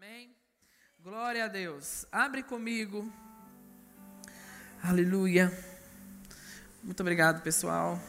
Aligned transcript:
Amém? 0.00 0.32
Glória 1.02 1.44
a 1.46 1.48
Deus. 1.48 2.06
Abre 2.12 2.44
comigo. 2.44 3.12
Aleluia. 4.80 5.52
Muito 6.84 7.00
obrigado, 7.00 7.42
pessoal. 7.42 8.00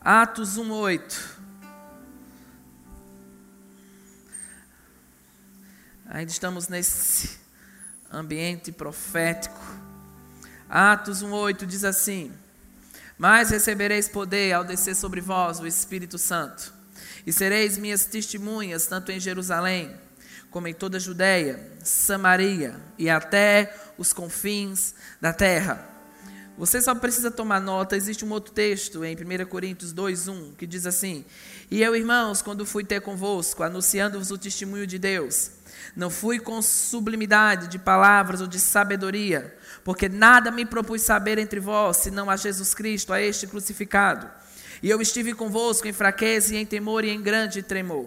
Atos 0.00 0.56
1:8. 0.56 1.40
Ainda 6.06 6.30
estamos 6.30 6.68
nesse 6.68 7.40
ambiente 8.08 8.70
profético. 8.70 9.58
Atos 10.68 11.20
1:8 11.20 11.66
diz 11.66 11.82
assim: 11.82 12.32
Mas 13.18 13.50
recebereis 13.50 14.08
poder 14.08 14.52
ao 14.52 14.62
descer 14.62 14.94
sobre 14.94 15.20
vós 15.20 15.58
o 15.58 15.66
Espírito 15.66 16.16
Santo, 16.16 16.72
e 17.26 17.32
sereis 17.32 17.76
minhas 17.76 18.06
testemunhas 18.06 18.86
tanto 18.86 19.10
em 19.10 19.18
Jerusalém, 19.18 19.94
como 20.50 20.68
em 20.68 20.74
toda 20.74 20.96
a 20.96 21.00
Judéia, 21.00 21.72
Samaria 21.82 22.80
e 22.96 23.10
até 23.10 23.74
os 23.98 24.12
confins 24.12 24.94
da 25.20 25.32
terra. 25.32 25.96
Você 26.56 26.80
só 26.80 26.94
precisa 26.94 27.30
tomar 27.30 27.60
nota, 27.60 27.96
existe 27.96 28.24
um 28.24 28.30
outro 28.30 28.54
texto 28.54 29.04
em 29.04 29.14
1 29.14 29.44
Coríntios 29.44 29.92
2:1 29.92 30.54
que 30.56 30.66
diz 30.66 30.86
assim: 30.86 31.24
"E 31.70 31.82
eu, 31.82 31.94
irmãos, 31.94 32.40
quando 32.40 32.64
fui 32.64 32.82
ter 32.82 33.02
convosco, 33.02 33.62
anunciando-vos 33.62 34.30
o 34.30 34.38
testemunho 34.38 34.86
de 34.86 34.98
Deus, 34.98 35.50
não 35.94 36.08
fui 36.08 36.38
com 36.38 36.62
sublimidade 36.62 37.68
de 37.68 37.78
palavras 37.78 38.40
ou 38.40 38.46
de 38.46 38.58
sabedoria, 38.58 39.54
porque 39.84 40.08
nada 40.08 40.50
me 40.50 40.64
propus 40.64 41.02
saber 41.02 41.38
entre 41.38 41.60
vós, 41.60 41.98
senão 41.98 42.30
a 42.30 42.36
Jesus 42.36 42.72
Cristo, 42.72 43.12
a 43.12 43.20
este 43.20 43.46
crucificado. 43.46 44.26
E 44.82 44.90
eu 44.90 45.00
estive 45.00 45.32
convosco 45.34 45.86
em 45.88 45.92
fraqueza 45.92 46.54
e 46.54 46.58
em 46.58 46.66
temor 46.66 47.04
e 47.04 47.10
em 47.10 47.20
grande 47.20 47.62
tremor. 47.62 48.06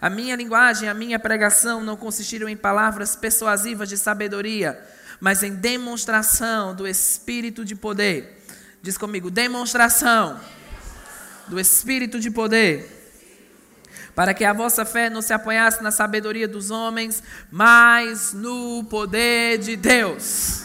A 0.00 0.08
minha 0.08 0.36
linguagem, 0.36 0.88
a 0.88 0.94
minha 0.94 1.18
pregação 1.18 1.82
não 1.82 1.96
consistiram 1.96 2.48
em 2.48 2.56
palavras 2.56 3.16
persuasivas 3.16 3.88
de 3.88 3.96
sabedoria, 3.96 4.80
mas 5.20 5.42
em 5.42 5.54
demonstração 5.54 6.74
do 6.74 6.86
Espírito 6.86 7.64
de 7.64 7.74
poder. 7.74 8.42
Diz 8.82 8.98
comigo, 8.98 9.30
demonstração 9.30 10.40
do 11.46 11.58
Espírito 11.60 12.18
de 12.18 12.30
poder 12.30 13.02
para 14.14 14.34
que 14.34 14.44
a 14.44 14.52
vossa 14.52 14.84
fé 14.84 15.08
não 15.08 15.22
se 15.22 15.32
apoiasse 15.32 15.82
na 15.82 15.90
sabedoria 15.90 16.46
dos 16.46 16.70
homens, 16.70 17.22
mas 17.50 18.32
no 18.32 18.84
poder 18.84 19.58
de 19.58 19.74
Deus. 19.74 20.64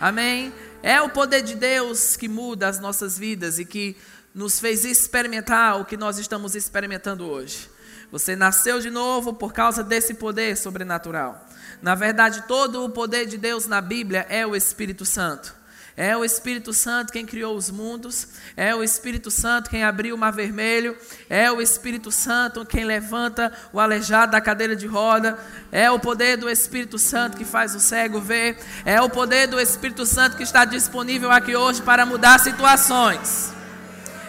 Amém? 0.00 0.52
É 0.82 1.00
o 1.00 1.08
poder 1.08 1.42
de 1.42 1.56
Deus 1.56 2.16
que 2.16 2.28
muda 2.28 2.68
as 2.68 2.78
nossas 2.78 3.18
vidas 3.18 3.58
e 3.58 3.64
que 3.64 3.96
nos 4.36 4.60
fez 4.60 4.84
experimentar 4.84 5.80
o 5.80 5.84
que 5.86 5.96
nós 5.96 6.18
estamos 6.18 6.54
experimentando 6.54 7.24
hoje. 7.24 7.70
Você 8.12 8.36
nasceu 8.36 8.78
de 8.80 8.90
novo 8.90 9.32
por 9.32 9.54
causa 9.54 9.82
desse 9.82 10.12
poder 10.12 10.58
sobrenatural. 10.58 11.48
Na 11.80 11.94
verdade, 11.94 12.44
todo 12.46 12.84
o 12.84 12.90
poder 12.90 13.24
de 13.24 13.38
Deus 13.38 13.66
na 13.66 13.80
Bíblia 13.80 14.26
é 14.28 14.46
o 14.46 14.54
Espírito 14.54 15.06
Santo. 15.06 15.54
É 15.96 16.14
o 16.14 16.22
Espírito 16.22 16.74
Santo 16.74 17.14
quem 17.14 17.24
criou 17.24 17.56
os 17.56 17.70
mundos, 17.70 18.28
é 18.54 18.74
o 18.74 18.84
Espírito 18.84 19.30
Santo 19.30 19.70
quem 19.70 19.82
abriu 19.82 20.14
o 20.14 20.18
mar 20.18 20.32
vermelho, 20.32 20.94
é 21.30 21.50
o 21.50 21.62
Espírito 21.62 22.12
Santo 22.12 22.66
quem 22.66 22.84
levanta 22.84 23.50
o 23.72 23.80
aleijado 23.80 24.32
da 24.32 24.40
cadeira 24.42 24.76
de 24.76 24.86
roda, 24.86 25.38
é 25.72 25.90
o 25.90 25.98
poder 25.98 26.36
do 26.36 26.50
Espírito 26.50 26.98
Santo 26.98 27.38
que 27.38 27.46
faz 27.46 27.74
o 27.74 27.80
cego 27.80 28.20
ver, 28.20 28.58
é 28.84 29.00
o 29.00 29.08
poder 29.08 29.46
do 29.46 29.58
Espírito 29.58 30.04
Santo 30.04 30.36
que 30.36 30.42
está 30.42 30.66
disponível 30.66 31.30
aqui 31.30 31.56
hoje 31.56 31.80
para 31.80 32.04
mudar 32.04 32.38
situações 32.40 33.56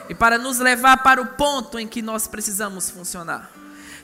e 0.10 0.16
para 0.16 0.38
nos 0.38 0.60
levar 0.60 0.98
para 1.04 1.22
o 1.22 1.28
ponto 1.28 1.80
em 1.80 1.88
que 1.88 2.02
nós 2.02 2.28
precisamos 2.28 2.90
funcionar. 2.90 3.52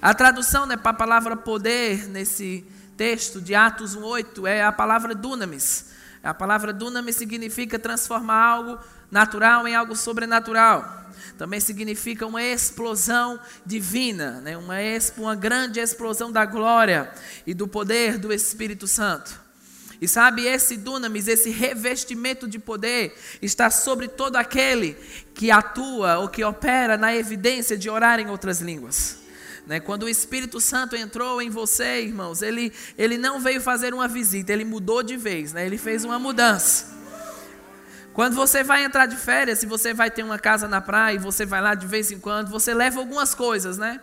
A 0.01 0.13
tradução 0.13 0.65
né, 0.65 0.75
para 0.75 0.91
a 0.91 0.95
palavra 0.95 1.35
poder 1.35 2.07
nesse 2.09 2.65
texto 2.97 3.41
de 3.41 3.55
Atos 3.55 3.95
1,8 3.95 4.47
é 4.47 4.63
a 4.63 4.71
palavra 4.71 5.15
dunamis. 5.15 5.91
A 6.21 6.33
palavra 6.33 6.71
dunamis 6.71 7.15
significa 7.15 7.79
transformar 7.79 8.43
algo 8.43 8.79
natural 9.11 9.67
em 9.67 9.75
algo 9.75 9.95
sobrenatural. 9.95 11.03
Também 11.37 11.59
significa 11.59 12.25
uma 12.25 12.41
explosão 12.41 13.39
divina, 13.65 14.41
né? 14.41 14.57
uma, 14.57 14.75
uma 15.17 15.35
grande 15.35 15.79
explosão 15.79 16.31
da 16.31 16.45
glória 16.45 17.11
e 17.45 17.53
do 17.53 17.67
poder 17.67 18.17
do 18.17 18.31
Espírito 18.31 18.87
Santo. 18.87 19.42
E 20.03 20.07
sabe, 20.09 20.45
esse 20.45 20.75
dunamis, 20.75 21.29
esse 21.29 21.49
revestimento 21.49 22.45
de 22.45 22.59
poder, 22.59 23.17
está 23.41 23.69
sobre 23.69 24.09
todo 24.09 24.35
aquele 24.35 24.97
que 25.33 25.49
atua 25.49 26.17
ou 26.17 26.27
que 26.27 26.43
opera 26.43 26.97
na 26.97 27.15
evidência 27.15 27.77
de 27.77 27.89
orar 27.89 28.19
em 28.19 28.29
outras 28.29 28.59
línguas. 28.59 29.19
Né? 29.65 29.79
Quando 29.79 30.03
o 30.03 30.09
Espírito 30.09 30.59
Santo 30.59 30.93
entrou 30.93 31.41
em 31.41 31.49
você, 31.49 32.01
irmãos, 32.01 32.41
ele, 32.41 32.73
ele 32.97 33.17
não 33.17 33.39
veio 33.39 33.61
fazer 33.61 33.93
uma 33.93 34.09
visita, 34.09 34.51
ele 34.51 34.65
mudou 34.65 35.01
de 35.01 35.15
vez, 35.15 35.53
né? 35.53 35.65
ele 35.65 35.77
fez 35.77 36.03
uma 36.03 36.19
mudança. 36.19 36.93
Quando 38.13 38.35
você 38.35 38.61
vai 38.61 38.83
entrar 38.83 39.05
de 39.05 39.15
férias, 39.15 39.59
se 39.59 39.65
você 39.65 39.93
vai 39.93 40.11
ter 40.11 40.23
uma 40.23 40.37
casa 40.37 40.67
na 40.67 40.81
praia 40.81 41.15
e 41.15 41.17
você 41.17 41.45
vai 41.45 41.61
lá 41.61 41.75
de 41.75 41.87
vez 41.87 42.11
em 42.11 42.19
quando, 42.19 42.49
você 42.49 42.73
leva 42.73 42.99
algumas 42.99 43.33
coisas, 43.33 43.77
né? 43.77 44.01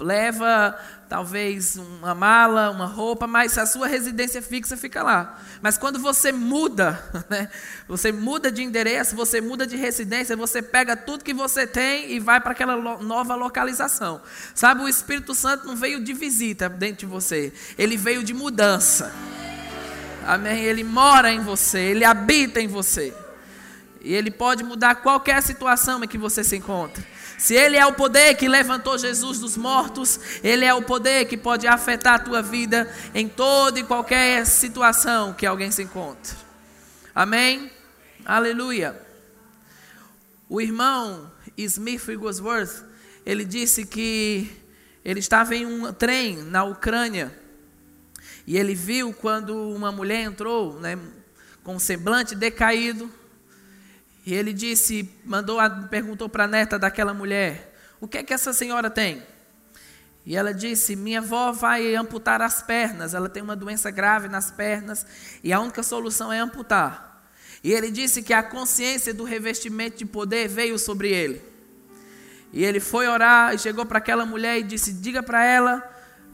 Leva 0.00 0.78
talvez 1.08 1.76
uma 1.76 2.14
mala, 2.14 2.70
uma 2.70 2.86
roupa, 2.86 3.26
mas 3.26 3.56
a 3.58 3.66
sua 3.66 3.88
residência 3.88 4.40
fixa 4.40 4.76
fica 4.76 5.02
lá. 5.02 5.40
Mas 5.60 5.76
quando 5.76 5.98
você 5.98 6.30
muda, 6.30 7.02
né, 7.28 7.48
você 7.88 8.12
muda 8.12 8.52
de 8.52 8.62
endereço, 8.62 9.16
você 9.16 9.40
muda 9.40 9.66
de 9.66 9.76
residência, 9.76 10.36
você 10.36 10.62
pega 10.62 10.96
tudo 10.96 11.24
que 11.24 11.34
você 11.34 11.66
tem 11.66 12.12
e 12.12 12.20
vai 12.20 12.40
para 12.40 12.52
aquela 12.52 12.76
nova 12.98 13.34
localização. 13.34 14.20
Sabe, 14.54 14.82
o 14.82 14.88
Espírito 14.88 15.34
Santo 15.34 15.66
não 15.66 15.74
veio 15.74 16.02
de 16.02 16.12
visita 16.12 16.68
dentro 16.68 16.98
de 16.98 17.06
você, 17.06 17.52
ele 17.76 17.96
veio 17.96 18.22
de 18.22 18.34
mudança. 18.34 19.12
Amém? 20.26 20.62
Ele 20.62 20.84
mora 20.84 21.32
em 21.32 21.40
você, 21.40 21.78
ele 21.78 22.04
habita 22.04 22.60
em 22.60 22.68
você. 22.68 23.14
E 24.00 24.14
ele 24.14 24.30
pode 24.30 24.62
mudar 24.62 24.96
qualquer 24.96 25.42
situação 25.42 26.04
em 26.04 26.06
que 26.06 26.18
você 26.18 26.44
se 26.44 26.56
encontra. 26.56 27.02
Se 27.38 27.54
Ele 27.54 27.76
é 27.76 27.86
o 27.86 27.94
poder 27.94 28.34
que 28.34 28.48
levantou 28.48 28.98
Jesus 28.98 29.38
dos 29.38 29.56
mortos, 29.56 30.18
Ele 30.42 30.64
é 30.64 30.74
o 30.74 30.82
poder 30.82 31.26
que 31.26 31.36
pode 31.36 31.66
afetar 31.68 32.14
a 32.14 32.18
tua 32.18 32.42
vida 32.42 32.92
em 33.14 33.28
toda 33.28 33.78
e 33.78 33.84
qualquer 33.84 34.44
situação 34.44 35.32
que 35.32 35.46
alguém 35.46 35.70
se 35.70 35.84
encontre. 35.84 36.36
Amém? 37.14 37.70
Aleluia. 38.24 39.00
O 40.48 40.60
irmão 40.60 41.30
Smith 41.56 42.06
Wigglesworth, 42.08 42.84
ele 43.24 43.44
disse 43.44 43.86
que 43.86 44.50
ele 45.04 45.20
estava 45.20 45.54
em 45.54 45.64
um 45.64 45.92
trem 45.92 46.38
na 46.38 46.64
Ucrânia 46.64 47.32
e 48.46 48.56
ele 48.56 48.74
viu 48.74 49.12
quando 49.12 49.54
uma 49.70 49.92
mulher 49.92 50.22
entrou, 50.22 50.80
né, 50.80 50.98
com 51.62 51.78
semblante 51.78 52.34
decaído, 52.34 53.12
e 54.28 54.34
ele 54.34 54.52
disse, 54.52 55.10
mandou, 55.24 55.58
perguntou 55.88 56.28
para 56.28 56.44
a 56.44 56.46
neta 56.46 56.78
daquela 56.78 57.14
mulher: 57.14 57.74
O 57.98 58.06
que 58.06 58.18
é 58.18 58.22
que 58.22 58.34
essa 58.34 58.52
senhora 58.52 58.90
tem? 58.90 59.22
E 60.26 60.36
ela 60.36 60.52
disse: 60.52 60.94
Minha 60.94 61.20
avó 61.20 61.50
vai 61.50 61.94
amputar 61.94 62.42
as 62.42 62.60
pernas, 62.60 63.14
ela 63.14 63.30
tem 63.30 63.42
uma 63.42 63.56
doença 63.56 63.90
grave 63.90 64.28
nas 64.28 64.50
pernas 64.50 65.06
e 65.42 65.50
a 65.50 65.58
única 65.58 65.82
solução 65.82 66.30
é 66.30 66.38
amputar. 66.40 67.26
E 67.64 67.72
ele 67.72 67.90
disse 67.90 68.22
que 68.22 68.34
a 68.34 68.42
consciência 68.42 69.14
do 69.14 69.24
revestimento 69.24 69.96
de 69.96 70.04
poder 70.04 70.46
veio 70.46 70.78
sobre 70.78 71.08
ele. 71.08 71.40
E 72.52 72.62
ele 72.62 72.80
foi 72.80 73.08
orar 73.08 73.54
e 73.54 73.58
chegou 73.58 73.86
para 73.86 73.96
aquela 73.96 74.26
mulher 74.26 74.58
e 74.58 74.62
disse: 74.62 74.92
Diga 74.92 75.22
para 75.22 75.42
ela, 75.42 75.82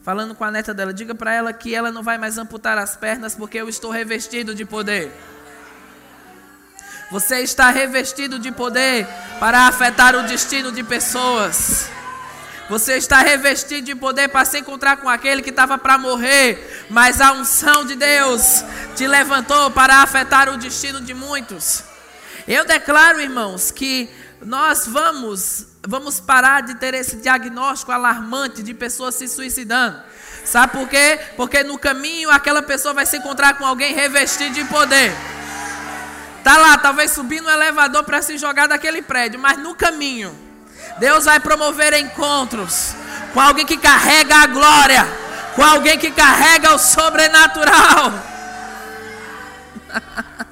falando 0.01 0.35
com 0.35 0.43
a 0.43 0.51
neta 0.51 0.73
dela, 0.73 0.93
diga 0.93 1.15
para 1.15 1.33
ela 1.33 1.53
que 1.53 1.73
ela 1.73 1.93
não 1.93 2.03
vai 2.03 2.17
mais 2.17 2.37
amputar 2.37 2.77
as 2.77 2.97
pernas 2.97 3.35
porque 3.35 3.57
eu 3.57 3.69
estou 3.69 3.89
revestido 3.89 4.53
de 4.53 4.65
poder. 4.65 5.13
Você 7.15 7.39
está 7.39 7.69
revestido 7.69 8.37
de 8.37 8.51
poder 8.51 9.07
para 9.39 9.67
afetar 9.67 10.17
o 10.17 10.23
destino 10.23 10.69
de 10.69 10.83
pessoas. 10.83 11.89
Você 12.69 12.97
está 12.97 13.19
revestido 13.19 13.83
de 13.83 13.95
poder 13.95 14.27
para 14.27 14.43
se 14.43 14.59
encontrar 14.59 14.97
com 14.97 15.07
aquele 15.07 15.41
que 15.41 15.49
estava 15.49 15.77
para 15.77 15.97
morrer, 15.97 16.85
mas 16.89 17.21
a 17.21 17.31
unção 17.31 17.85
de 17.85 17.95
Deus 17.95 18.65
te 18.97 19.07
levantou 19.07 19.71
para 19.71 20.01
afetar 20.01 20.49
o 20.49 20.57
destino 20.57 20.99
de 20.99 21.13
muitos. 21.13 21.85
Eu 22.45 22.65
declaro, 22.65 23.21
irmãos, 23.21 23.71
que 23.71 24.09
nós 24.41 24.85
vamos 24.85 25.67
vamos 25.87 26.19
parar 26.19 26.63
de 26.63 26.75
ter 26.75 26.93
esse 26.95 27.15
diagnóstico 27.15 27.93
alarmante 27.93 28.61
de 28.61 28.73
pessoas 28.73 29.15
se 29.15 29.29
suicidando. 29.29 30.03
Sabe 30.43 30.73
por 30.73 30.89
quê? 30.89 31.17
Porque 31.37 31.63
no 31.63 31.77
caminho 31.77 32.29
aquela 32.29 32.61
pessoa 32.61 32.93
vai 32.93 33.05
se 33.05 33.15
encontrar 33.15 33.57
com 33.57 33.65
alguém 33.65 33.93
revestido 33.93 34.53
de 34.53 34.65
poder. 34.65 35.15
Tá 36.45 36.57
lá, 36.57 36.77
talvez 36.77 37.09
subindo 37.09 37.45
no 37.45 37.49
elevador 37.49 38.03
para 38.03 38.21
se 38.21 38.37
jogar 38.37 38.67
daquele 38.67 39.01
prédio, 39.01 39.39
mas 39.39 39.57
no 39.57 39.73
caminho, 39.73 40.31
Deus 40.99 41.25
vai 41.25 41.39
promover 41.39 41.91
encontros 41.95 42.95
com 43.33 43.41
alguém 43.41 43.65
que 43.65 43.75
carrega 43.75 44.35
a 44.35 44.45
glória, 44.45 45.07
com 45.55 45.63
alguém 45.63 45.97
que 45.97 46.11
carrega 46.11 46.75
o 46.75 46.77
sobrenatural. 46.77 48.13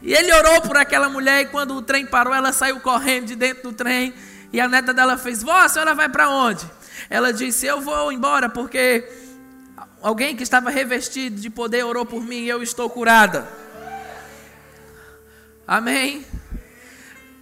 e 0.00 0.14
ele 0.14 0.32
orou 0.32 0.60
por 0.60 0.76
aquela 0.76 1.08
mulher 1.08 1.40
e 1.40 1.46
quando 1.46 1.74
o 1.74 1.82
trem 1.82 2.06
parou, 2.06 2.32
ela 2.32 2.52
saiu 2.52 2.78
correndo 2.78 3.26
de 3.26 3.34
dentro 3.34 3.64
do 3.64 3.72
trem 3.72 4.14
e 4.52 4.60
a 4.60 4.68
neta 4.68 4.94
dela 4.94 5.18
fez: 5.18 5.42
"Vó, 5.42 5.58
a 5.58 5.68
senhora 5.68 5.92
vai 5.92 6.08
para 6.08 6.30
onde?" 6.30 6.64
Ela 7.08 7.32
disse: 7.32 7.66
Eu 7.66 7.80
vou 7.80 8.12
embora 8.12 8.48
porque 8.48 9.10
alguém 10.00 10.36
que 10.36 10.44
estava 10.44 10.70
revestido 10.70 11.40
de 11.40 11.50
poder 11.50 11.84
orou 11.84 12.06
por 12.06 12.22
mim 12.22 12.42
e 12.42 12.48
eu 12.48 12.62
estou 12.62 12.88
curada. 12.88 13.58
Amém? 15.70 16.26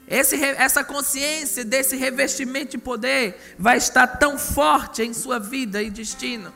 Esse, 0.07 0.37
essa 0.37 0.85
consciência 0.85 1.65
desse 1.65 1.97
revestimento 1.97 2.73
de 2.73 2.79
poder 2.79 3.55
vai 3.59 3.79
estar 3.79 4.07
tão 4.07 4.37
forte 4.37 5.03
em 5.03 5.15
sua 5.15 5.41
vida 5.41 5.83
e 5.83 5.89
destino 5.89 6.53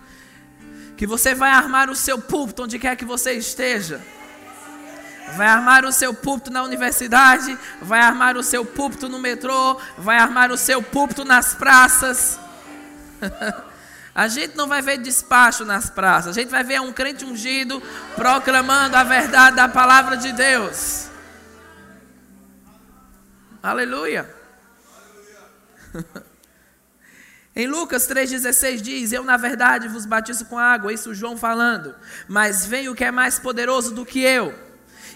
que 0.98 1.06
você 1.06 1.34
vai 1.34 1.50
armar 1.50 1.88
o 1.88 1.96
seu 1.96 2.18
púlpito 2.18 2.64
onde 2.64 2.78
quer 2.78 2.94
que 2.94 3.06
você 3.06 3.32
esteja. 3.32 4.02
Vai 5.34 5.46
armar 5.46 5.86
o 5.86 5.92
seu 5.92 6.12
púlpito 6.12 6.50
na 6.50 6.62
universidade, 6.62 7.58
vai 7.80 8.00
armar 8.00 8.36
o 8.36 8.42
seu 8.42 8.66
púlpito 8.66 9.08
no 9.08 9.18
metrô, 9.18 9.80
vai 9.96 10.18
armar 10.18 10.52
o 10.52 10.58
seu 10.58 10.82
púlpito 10.82 11.24
nas 11.24 11.54
praças. 11.54 12.38
A 14.14 14.28
gente 14.28 14.58
não 14.58 14.68
vai 14.68 14.82
ver 14.82 14.98
despacho 14.98 15.64
nas 15.64 15.88
praças, 15.88 16.36
a 16.36 16.38
gente 16.38 16.50
vai 16.50 16.62
ver 16.62 16.82
um 16.82 16.92
crente 16.92 17.24
ungido 17.24 17.82
proclamando 18.14 18.94
a 18.94 19.02
verdade 19.02 19.56
da 19.56 19.66
palavra 19.66 20.18
de 20.18 20.32
Deus. 20.32 21.10
Aleluia. 23.62 24.28
Em 27.54 27.68
Lucas 27.68 28.08
3,16 28.08 28.80
diz: 28.80 29.12
Eu, 29.12 29.22
na 29.22 29.36
verdade, 29.36 29.86
vos 29.86 30.04
batizo 30.04 30.46
com 30.46 30.58
água, 30.58 30.92
isso 30.92 31.14
João 31.14 31.36
falando, 31.36 31.94
mas 32.26 32.66
vem 32.66 32.88
o 32.88 32.94
que 32.94 33.04
é 33.04 33.10
mais 33.10 33.38
poderoso 33.38 33.94
do 33.94 34.06
que 34.06 34.20
eu, 34.20 34.52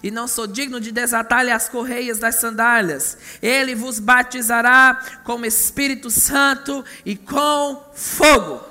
e 0.02 0.10
não 0.10 0.28
sou 0.28 0.46
digno 0.46 0.78
de 0.78 0.92
desatar-lhe 0.92 1.50
as 1.50 1.68
correias 1.68 2.18
das 2.18 2.36
sandálias. 2.36 3.18
Ele 3.42 3.74
vos 3.74 3.98
batizará 3.98 5.00
com 5.24 5.44
Espírito 5.44 6.10
Santo 6.10 6.84
e 7.04 7.16
com 7.16 7.90
fogo. 7.94 8.62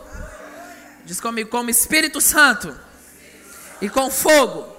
Diz 1.03 1.19
comigo, 1.19 1.49
como 1.49 1.69
Espírito 1.69 2.21
Santo 2.21 2.73
e 3.81 3.89
com 3.89 4.09
fogo. 4.09 4.74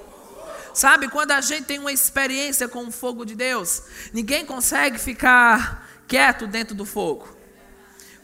Sabe, 0.76 1.08
quando 1.08 1.30
a 1.30 1.40
gente 1.40 1.64
tem 1.64 1.78
uma 1.78 1.90
experiência 1.90 2.68
com 2.68 2.86
o 2.86 2.90
fogo 2.90 3.24
de 3.24 3.34
Deus, 3.34 3.82
ninguém 4.12 4.44
consegue 4.44 4.98
ficar 4.98 5.88
quieto 6.06 6.46
dentro 6.46 6.74
do 6.74 6.84
fogo. 6.84 7.34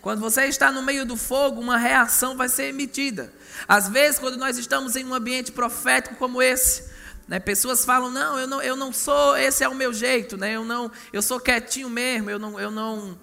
Quando 0.03 0.21
você 0.21 0.45
está 0.45 0.71
no 0.71 0.83
meio 0.83 1.07
do 1.07 1.17
fogo, 1.17 1.63
uma 1.63 1.79
reação 1.79 2.37
vai 2.37 2.51
ser 2.51 2.65
emitida. 2.65 3.33
Às 3.67 3.89
vezes, 3.89 4.19
quando 4.19 4.37
nós 4.37 4.59
estamos 4.59 4.97
em 4.97 5.05
um 5.07 5.15
ambiente 5.15 5.51
profético 5.51 6.15
como 6.17 6.43
esse, 6.43 6.91
né, 7.27 7.41
pessoas 7.41 7.87
falam: 7.87 8.11
não 8.11 8.39
eu, 8.39 8.47
não, 8.47 8.61
eu 8.61 8.77
não 8.77 8.93
sou, 8.93 9.35
esse 9.35 9.65
é 9.65 9.69
o 9.69 9.75
meu 9.75 9.91
jeito, 9.91 10.37
né, 10.37 10.53
eu, 10.53 10.63
não, 10.63 10.93
eu 11.11 11.23
sou 11.23 11.41
quietinho 11.41 11.89
mesmo, 11.89 12.29
eu 12.29 12.39
não, 12.39 12.61
eu 12.61 12.71
não. 12.71 13.19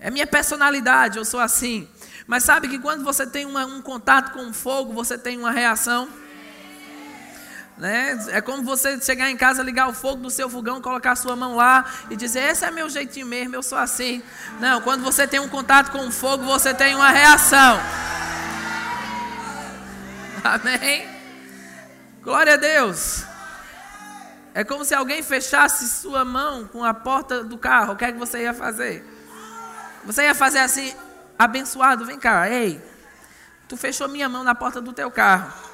É 0.00 0.10
minha 0.10 0.26
personalidade, 0.26 1.18
eu 1.18 1.24
sou 1.26 1.40
assim. 1.40 1.86
Mas 2.26 2.44
sabe 2.44 2.66
que 2.66 2.78
quando 2.78 3.04
você 3.04 3.26
tem 3.26 3.44
uma, 3.44 3.66
um 3.66 3.82
contato 3.82 4.32
com 4.32 4.48
o 4.48 4.54
fogo, 4.54 4.94
você 4.94 5.18
tem 5.18 5.36
uma 5.36 5.50
reação. 5.50 6.08
Né? 7.80 8.26
É 8.28 8.42
como 8.42 8.62
você 8.62 9.00
chegar 9.00 9.30
em 9.30 9.36
casa, 9.38 9.62
ligar 9.62 9.88
o 9.88 9.94
fogo 9.94 10.22
do 10.22 10.28
seu 10.30 10.50
fogão, 10.50 10.82
colocar 10.82 11.12
a 11.12 11.16
sua 11.16 11.34
mão 11.34 11.56
lá 11.56 11.86
e 12.10 12.14
dizer: 12.14 12.40
Esse 12.50 12.66
é 12.66 12.70
meu 12.70 12.90
jeitinho 12.90 13.26
mesmo, 13.26 13.56
eu 13.56 13.62
sou 13.62 13.78
assim. 13.78 14.22
Não, 14.60 14.82
quando 14.82 15.02
você 15.02 15.26
tem 15.26 15.40
um 15.40 15.48
contato 15.48 15.90
com 15.90 16.06
o 16.06 16.12
fogo, 16.12 16.44
você 16.44 16.74
tem 16.74 16.94
uma 16.94 17.08
reação. 17.08 17.80
Amém? 20.44 21.08
Glória 22.22 22.52
a 22.52 22.56
Deus. 22.58 23.24
É 24.52 24.62
como 24.62 24.84
se 24.84 24.94
alguém 24.94 25.22
fechasse 25.22 25.88
sua 25.88 26.22
mão 26.22 26.66
com 26.66 26.84
a 26.84 26.92
porta 26.92 27.42
do 27.42 27.56
carro. 27.56 27.94
O 27.94 27.96
que 27.96 28.04
é 28.04 28.12
que 28.12 28.18
você 28.18 28.42
ia 28.42 28.52
fazer? 28.52 29.02
Você 30.04 30.24
ia 30.24 30.34
fazer 30.34 30.58
assim, 30.58 30.94
abençoado, 31.38 32.04
vem 32.04 32.18
cá, 32.18 32.46
ei. 32.46 32.78
Tu 33.66 33.74
fechou 33.78 34.06
minha 34.06 34.28
mão 34.28 34.44
na 34.44 34.54
porta 34.54 34.82
do 34.82 34.92
teu 34.92 35.10
carro. 35.10 35.69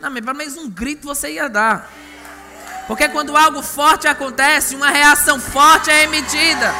Não, 0.00 0.10
mas 0.10 0.24
pelo 0.24 0.36
menos 0.36 0.56
um 0.56 0.68
grito 0.68 1.06
você 1.06 1.32
ia 1.32 1.48
dar. 1.48 1.90
Porque 2.86 3.08
quando 3.08 3.36
algo 3.36 3.62
forte 3.62 4.08
acontece, 4.08 4.74
uma 4.74 4.88
reação 4.88 5.38
forte 5.38 5.90
é 5.90 6.04
emitida. 6.04 6.74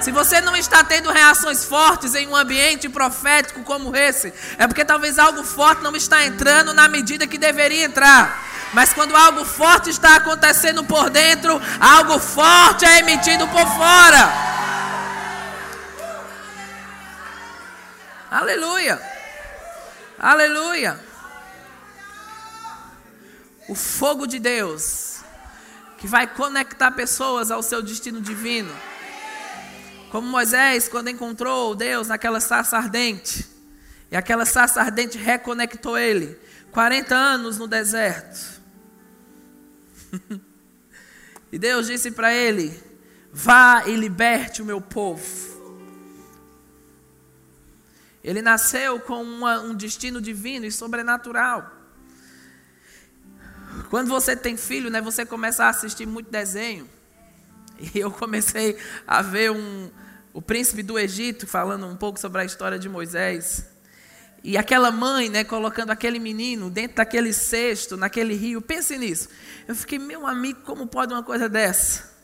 Se 0.00 0.10
você 0.10 0.40
não 0.40 0.56
está 0.56 0.82
tendo 0.82 1.10
reações 1.10 1.64
fortes 1.64 2.14
em 2.14 2.26
um 2.26 2.34
ambiente 2.34 2.88
profético 2.88 3.62
como 3.62 3.94
esse, 3.94 4.32
é 4.56 4.66
porque 4.66 4.84
talvez 4.84 5.18
algo 5.18 5.44
forte 5.44 5.82
não 5.82 5.94
está 5.94 6.24
entrando 6.24 6.72
na 6.72 6.88
medida 6.88 7.26
que 7.26 7.36
deveria 7.36 7.84
entrar. 7.84 8.42
Mas 8.72 8.92
quando 8.92 9.14
algo 9.14 9.44
forte 9.44 9.90
está 9.90 10.16
acontecendo 10.16 10.84
por 10.84 11.10
dentro, 11.10 11.60
algo 11.80 12.18
forte 12.18 12.84
é 12.84 13.00
emitido 13.00 13.46
por 13.48 13.66
fora. 13.66 14.32
Aleluia. 18.30 19.00
Aleluia 20.18 21.07
o 23.68 23.74
fogo 23.74 24.26
de 24.26 24.38
Deus, 24.38 25.20
que 25.98 26.06
vai 26.06 26.26
conectar 26.26 26.90
pessoas 26.92 27.50
ao 27.50 27.62
seu 27.62 27.82
destino 27.82 28.20
divino. 28.20 28.74
Como 30.10 30.26
Moisés, 30.26 30.88
quando 30.88 31.10
encontrou 31.10 31.74
Deus 31.74 32.08
naquela 32.08 32.40
sarça 32.40 32.78
ardente, 32.78 33.46
e 34.10 34.16
aquela 34.16 34.46
sarça 34.46 34.80
ardente 34.80 35.18
reconectou 35.18 35.98
ele, 35.98 36.38
40 36.72 37.14
anos 37.14 37.58
no 37.58 37.66
deserto. 37.66 38.58
e 41.52 41.58
Deus 41.58 41.86
disse 41.86 42.10
para 42.10 42.32
ele: 42.32 42.82
Vá 43.30 43.84
e 43.86 43.94
liberte 43.94 44.62
o 44.62 44.64
meu 44.64 44.80
povo. 44.80 45.48
Ele 48.24 48.40
nasceu 48.40 48.98
com 49.00 49.22
uma, 49.22 49.60
um 49.60 49.74
destino 49.74 50.20
divino 50.20 50.64
e 50.64 50.72
sobrenatural. 50.72 51.77
Quando 53.88 54.08
você 54.08 54.36
tem 54.36 54.56
filho, 54.56 54.90
né, 54.90 55.00
você 55.00 55.24
começa 55.24 55.64
a 55.64 55.68
assistir 55.68 56.06
muito 56.06 56.30
desenho. 56.30 56.88
E 57.94 58.00
eu 58.00 58.10
comecei 58.10 58.76
a 59.06 59.22
ver 59.22 59.52
um, 59.52 59.90
o 60.32 60.42
príncipe 60.42 60.82
do 60.82 60.98
Egito 60.98 61.46
falando 61.46 61.86
um 61.86 61.96
pouco 61.96 62.18
sobre 62.18 62.42
a 62.42 62.44
história 62.44 62.78
de 62.78 62.88
Moisés. 62.88 63.66
E 64.42 64.56
aquela 64.56 64.90
mãe, 64.90 65.28
né, 65.28 65.44
colocando 65.44 65.90
aquele 65.90 66.18
menino 66.18 66.70
dentro 66.70 66.96
daquele 66.96 67.32
cesto, 67.32 67.96
naquele 67.96 68.34
rio. 68.34 68.60
Pense 68.60 68.96
nisso. 68.98 69.28
Eu 69.66 69.74
fiquei, 69.74 69.98
meu 69.98 70.26
amigo, 70.26 70.60
como 70.62 70.86
pode 70.86 71.12
uma 71.12 71.22
coisa 71.22 71.48
dessa? 71.48 72.16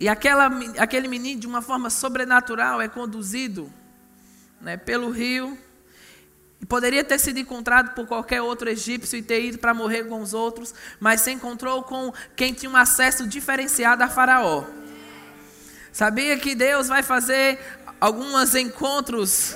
E 0.00 0.08
aquela, 0.08 0.50
aquele 0.78 1.06
menino, 1.06 1.40
de 1.40 1.46
uma 1.46 1.62
forma 1.62 1.90
sobrenatural, 1.90 2.80
é 2.80 2.88
conduzido 2.88 3.72
né, 4.60 4.76
pelo 4.76 5.10
rio 5.10 5.56
e 6.64 6.66
poderia 6.66 7.04
ter 7.04 7.18
sido 7.18 7.38
encontrado 7.38 7.94
por 7.94 8.06
qualquer 8.06 8.40
outro 8.40 8.70
egípcio 8.70 9.18
e 9.18 9.22
ter 9.22 9.44
ido 9.44 9.58
para 9.58 9.74
morrer 9.74 10.04
com 10.04 10.22
os 10.22 10.32
outros, 10.32 10.74
mas 10.98 11.20
se 11.20 11.30
encontrou 11.30 11.82
com 11.82 12.10
quem 12.34 12.54
tinha 12.54 12.70
um 12.70 12.76
acesso 12.76 13.28
diferenciado 13.28 14.02
a 14.02 14.08
Faraó. 14.08 14.64
Sabia 15.92 16.38
que 16.38 16.54
Deus 16.54 16.88
vai 16.88 17.02
fazer 17.02 17.60
alguns 18.00 18.54
encontros 18.54 19.54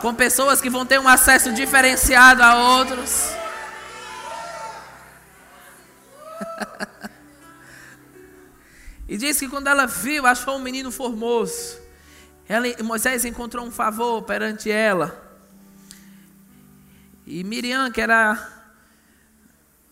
com 0.00 0.14
pessoas 0.14 0.58
que 0.58 0.70
vão 0.70 0.86
ter 0.86 0.98
um 0.98 1.06
acesso 1.06 1.52
diferenciado 1.52 2.42
a 2.42 2.54
outros? 2.54 3.32
e 9.06 9.18
diz 9.18 9.38
que 9.38 9.46
quando 9.46 9.66
ela 9.66 9.84
viu, 9.84 10.26
achou 10.26 10.56
um 10.56 10.60
menino 10.60 10.90
formoso. 10.90 11.78
Ela, 12.48 12.66
Moisés 12.82 13.26
encontrou 13.26 13.62
um 13.62 13.70
favor 13.70 14.22
perante 14.22 14.70
ela. 14.70 15.25
E 17.26 17.42
Miriam, 17.42 17.90
que 17.90 18.00
era 18.00 18.38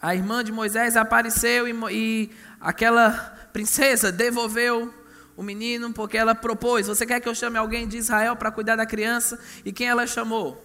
a 0.01 0.15
irmã 0.15 0.45
de 0.45 0.53
Moisés, 0.53 0.97
apareceu 0.97 1.67
e, 1.67 1.75
e 1.91 2.31
aquela 2.61 3.11
princesa 3.53 4.13
devolveu 4.13 4.95
o 5.37 5.43
menino 5.43 5.93
porque 5.93 6.17
ela 6.17 6.33
propôs: 6.33 6.87
Você 6.87 7.05
quer 7.05 7.19
que 7.19 7.29
eu 7.29 7.35
chame 7.35 7.59
alguém 7.59 7.89
de 7.89 7.97
Israel 7.97 8.37
para 8.37 8.53
cuidar 8.53 8.77
da 8.77 8.87
criança? 8.87 9.41
E 9.65 9.73
quem 9.73 9.89
ela 9.89 10.07
chamou? 10.07 10.65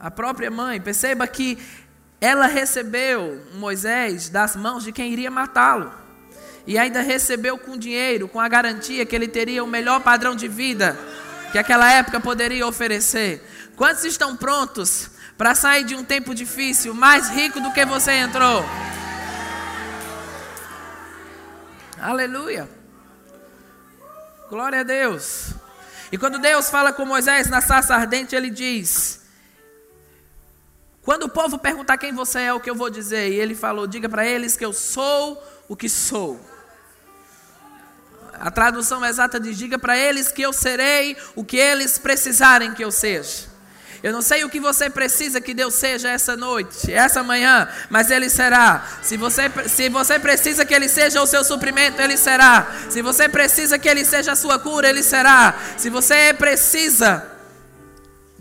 A 0.00 0.10
própria 0.10 0.50
mãe. 0.50 0.80
Perceba 0.80 1.26
que 1.26 1.58
ela 2.18 2.46
recebeu 2.46 3.42
Moisés 3.56 4.30
das 4.30 4.56
mãos 4.56 4.84
de 4.84 4.90
quem 4.90 5.12
iria 5.12 5.30
matá-lo. 5.30 5.92
E 6.66 6.78
ainda 6.78 7.02
recebeu 7.02 7.58
com 7.58 7.76
dinheiro, 7.76 8.26
com 8.26 8.40
a 8.40 8.48
garantia 8.48 9.04
que 9.04 9.14
ele 9.14 9.28
teria 9.28 9.62
o 9.62 9.66
melhor 9.66 10.00
padrão 10.00 10.34
de 10.34 10.48
vida 10.48 10.98
que 11.52 11.58
aquela 11.58 11.90
época 11.92 12.20
poderia 12.20 12.66
oferecer. 12.66 13.42
Quantos 13.76 14.04
estão 14.04 14.36
prontos 14.36 15.10
para 15.36 15.54
sair 15.54 15.84
de 15.84 15.94
um 15.94 16.04
tempo 16.04 16.34
difícil 16.34 16.94
mais 16.94 17.28
rico 17.28 17.60
do 17.60 17.72
que 17.72 17.84
você 17.84 18.12
entrou. 18.12 18.64
Aleluia. 22.00 22.68
Glória 24.48 24.80
a 24.80 24.82
Deus. 24.82 25.54
E 26.10 26.16
quando 26.16 26.38
Deus 26.38 26.70
fala 26.70 26.92
com 26.92 27.04
Moisés 27.04 27.48
na 27.48 27.60
sarça 27.60 27.94
ardente, 27.94 28.36
ele 28.36 28.48
diz: 28.48 29.22
Quando 31.02 31.24
o 31.24 31.28
povo 31.28 31.58
perguntar 31.58 31.98
quem 31.98 32.12
você 32.12 32.40
é, 32.42 32.52
o 32.52 32.60
que 32.60 32.70
eu 32.70 32.74
vou 32.74 32.88
dizer? 32.88 33.30
E 33.32 33.34
ele 33.34 33.54
falou: 33.54 33.86
Diga 33.86 34.08
para 34.08 34.24
eles 34.24 34.56
que 34.56 34.64
eu 34.64 34.72
sou 34.72 35.42
o 35.68 35.74
que 35.74 35.88
sou. 35.88 36.40
a 38.32 38.50
tradução 38.50 39.04
exata 39.04 39.40
diz: 39.40 39.58
diga 39.58 39.78
para 39.78 39.96
eles 39.96 40.30
que 40.30 40.42
eu 40.42 40.52
serei 40.52 41.16
o 41.34 41.44
que 41.44 41.56
eles 41.56 41.98
precisarem 41.98 42.72
que 42.72 42.84
eu 42.84 42.92
seja. 42.92 43.55
Eu 44.06 44.12
não 44.12 44.22
sei 44.22 44.44
o 44.44 44.48
que 44.48 44.60
você 44.60 44.88
precisa 44.88 45.40
que 45.40 45.52
Deus 45.52 45.74
seja 45.74 46.08
essa 46.08 46.36
noite, 46.36 46.92
essa 46.92 47.24
manhã, 47.24 47.68
mas 47.90 48.08
Ele 48.08 48.30
será. 48.30 49.00
Se 49.02 49.16
você, 49.16 49.50
se 49.68 49.88
você 49.88 50.16
precisa 50.16 50.64
que 50.64 50.72
Ele 50.72 50.88
seja 50.88 51.20
o 51.20 51.26
seu 51.26 51.42
suprimento, 51.42 52.00
Ele 52.00 52.16
será. 52.16 52.72
Se 52.88 53.02
você 53.02 53.28
precisa 53.28 53.80
que 53.80 53.88
Ele 53.88 54.04
seja 54.04 54.30
a 54.30 54.36
sua 54.36 54.60
cura, 54.60 54.88
Ele 54.88 55.02
será. 55.02 55.58
Se 55.76 55.90
você 55.90 56.32
precisa 56.32 57.28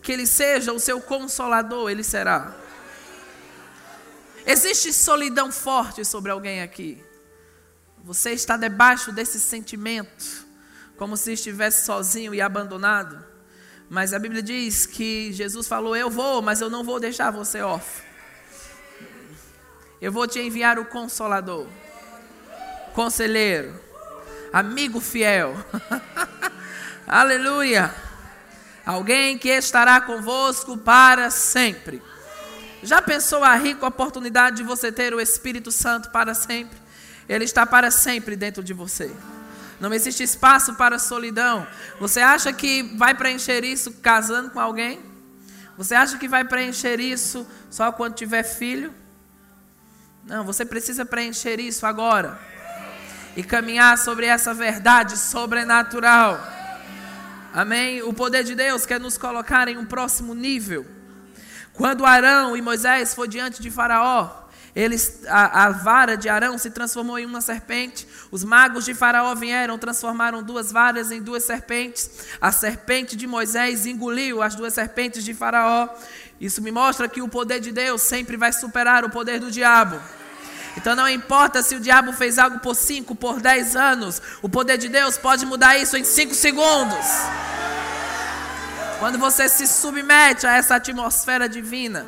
que 0.04 0.12
Ele 0.12 0.28
seja 0.28 0.72
o 0.72 0.80
seu 0.80 1.02
consolador, 1.02 1.90
Ele 1.90 2.04
será. 2.04 2.54
Existe 4.46 4.94
solidão 4.94 5.52
forte 5.52 6.06
sobre 6.06 6.30
alguém 6.30 6.62
aqui. 6.62 7.04
Você 8.04 8.34
está 8.34 8.56
debaixo 8.56 9.12
desse 9.12 9.40
sentimento, 9.40 10.46
como 10.96 11.18
se 11.18 11.34
estivesse 11.34 11.88
sozinho 11.88 12.36
e 12.36 12.40
abandonado. 12.40 13.34
Mas 13.96 14.12
a 14.12 14.20
Bíblia 14.20 14.44
diz 14.44 14.86
que 14.86 15.32
Jesus 15.32 15.70
falou: 15.70 15.96
Eu 15.96 16.10
vou, 16.10 16.42
mas 16.42 16.60
eu 16.60 16.70
não 16.70 16.84
vou 16.84 17.00
deixar 17.00 17.32
você 17.32 17.62
órfão. 17.62 18.04
Eu 20.02 20.12
vou 20.12 20.28
te 20.28 20.38
enviar 20.38 20.78
o 20.78 20.84
consolador, 20.84 21.66
conselheiro, 22.94 23.74
amigo 24.52 25.00
fiel. 25.00 25.56
Aleluia. 27.08 27.96
Alguém 28.86 29.38
que 29.38 29.48
estará 29.48 30.02
convosco 30.02 30.78
para 30.78 31.30
sempre. 31.30 32.04
Já 32.84 33.02
pensou 33.02 33.46
a 33.46 33.56
rica 33.56 33.88
oportunidade 33.88 34.58
de 34.58 34.64
você 34.64 34.92
ter 34.92 35.14
o 35.14 35.22
Espírito 35.22 35.72
Santo 35.72 36.10
para 36.12 36.34
sempre? 36.34 36.78
Ele 37.30 37.46
está 37.46 37.66
para 37.66 37.90
sempre 37.90 38.36
dentro 38.36 38.62
de 38.62 38.74
você. 38.74 39.10
Não 39.80 39.94
existe 39.94 40.24
espaço 40.24 40.76
para 40.76 40.98
solidão. 40.98 41.68
Você 42.00 42.22
acha 42.22 42.54
que 42.54 42.84
vai 42.98 43.14
preencher 43.14 43.64
isso 43.64 43.92
casando 43.94 44.50
com 44.52 44.60
alguém? 44.60 45.00
Você 45.78 45.94
acha 45.94 46.18
que 46.18 46.28
vai 46.28 46.46
preencher 46.46 47.00
isso 47.00 47.46
só 47.70 47.92
quando 47.92 48.16
tiver 48.16 48.44
filho? 48.44 48.94
Não, 50.26 50.44
você 50.44 50.66
precisa 50.66 51.06
preencher 51.06 51.60
isso 51.60 51.86
agora. 51.86 52.40
E 53.36 53.44
caminhar 53.44 53.98
sobre 53.98 54.26
essa 54.26 54.54
verdade 54.54 55.18
sobrenatural. 55.18 56.40
Amém? 57.54 58.02
O 58.02 58.14
poder 58.14 58.44
de 58.44 58.56
Deus 58.56 58.86
quer 58.86 59.00
nos 59.00 59.18
colocar 59.18 59.68
em 59.68 59.78
um 59.78 59.86
próximo 59.86 60.34
nível. 60.34 60.86
Quando 61.74 62.06
Arão 62.06 62.56
e 62.56 62.62
Moisés 62.62 63.14
foram 63.14 63.30
diante 63.30 63.62
de 63.62 63.70
Faraó, 63.70 64.45
eles, 64.76 65.22
a, 65.28 65.66
a, 65.66 65.70
vara 65.70 66.18
de 66.18 66.28
Arão 66.28 66.58
se 66.58 66.70
transformou 66.70 67.18
em 67.18 67.26
uma 67.26 67.40
serpente. 67.40 68.06
Os 68.30 68.44
magos 68.44 68.84
de 68.84 68.94
Faraó 68.94 69.34
vieram, 69.34 69.78
transformaram 69.78 70.44
duas 70.44 70.70
varas 70.70 71.12
em 71.12 71.22
duas 71.22 71.46
serpentes. 71.46 72.10
A 72.42 72.52
serpente 72.52 73.16
de 73.16 73.26
Moisés 73.26 73.86
engoliu 73.86 74.42
as 74.42 74.54
duas 74.54 74.74
serpentes 74.74 75.24
de 75.24 75.34
Faraó. 75.34 75.88
Isso 76.42 76.62
me 76.62 76.72
mostra 76.72 77.08
que 77.08 77.22
o 77.22 77.30
poder 77.30 77.62
de 77.62 77.72
Deus 77.72 78.02
sempre 78.02 78.36
vai 78.36 78.52
superar 78.52 79.06
o 79.06 79.10
poder 79.10 79.40
do 79.40 79.50
diabo. 79.50 79.98
Então 80.76 80.94
não 80.94 81.08
importa 81.08 81.64
se 81.64 81.76
o 81.76 81.80
diabo 81.80 82.12
fez 82.12 82.38
algo 82.38 82.60
por 82.60 82.76
5, 82.76 83.16
por 83.16 83.40
10 83.40 83.78
anos, 83.78 84.22
o 84.42 84.50
poder 84.50 84.78
de 84.78 84.90
Deus 84.90 85.18
pode 85.18 85.46
mudar 85.46 85.78
isso 85.78 85.96
em 85.96 86.04
5 86.04 86.36
segundos. 86.36 87.06
Quando 89.00 89.18
você 89.18 89.48
se 89.48 89.68
submete 89.68 90.46
a 90.46 90.58
essa 90.58 90.76
atmosfera 90.76 91.48
divina. 91.48 92.06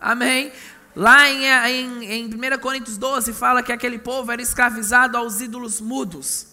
Amém? 0.00 0.50
Lá 0.94 1.28
em, 1.28 1.44
em, 1.44 2.04
em 2.04 2.26
1 2.26 2.58
Coríntios 2.58 2.98
12 2.98 3.32
fala 3.32 3.62
que 3.62 3.72
aquele 3.72 3.98
povo 3.98 4.32
era 4.32 4.42
escravizado 4.42 5.16
aos 5.16 5.40
ídolos 5.40 5.80
mudos. 5.80 6.48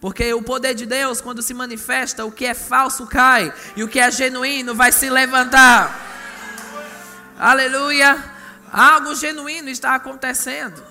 Porque 0.00 0.32
o 0.32 0.42
poder 0.42 0.74
de 0.74 0.86
Deus, 0.86 1.20
quando 1.20 1.42
se 1.42 1.52
manifesta, 1.52 2.24
o 2.24 2.30
que 2.30 2.44
é 2.44 2.54
falso 2.54 3.06
cai 3.06 3.52
e 3.74 3.82
o 3.82 3.88
que 3.88 3.98
é 3.98 4.10
genuíno 4.10 4.74
vai 4.74 4.92
se 4.92 5.10
levantar. 5.10 6.06
Aleluia! 7.38 8.22
Algo 8.72 9.14
genuíno 9.14 9.68
está 9.68 9.94
acontecendo. 9.94 10.82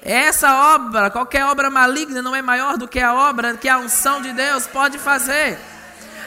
Essa 0.00 0.74
obra, 0.74 1.10
qualquer 1.10 1.44
obra 1.44 1.68
maligna, 1.68 2.22
não 2.22 2.34
é 2.34 2.40
maior 2.40 2.78
do 2.78 2.86
que 2.86 3.00
a 3.00 3.12
obra 3.12 3.56
que 3.56 3.68
a 3.68 3.78
unção 3.78 4.22
de 4.22 4.32
Deus 4.32 4.66
pode 4.66 4.98
fazer. 4.98 5.58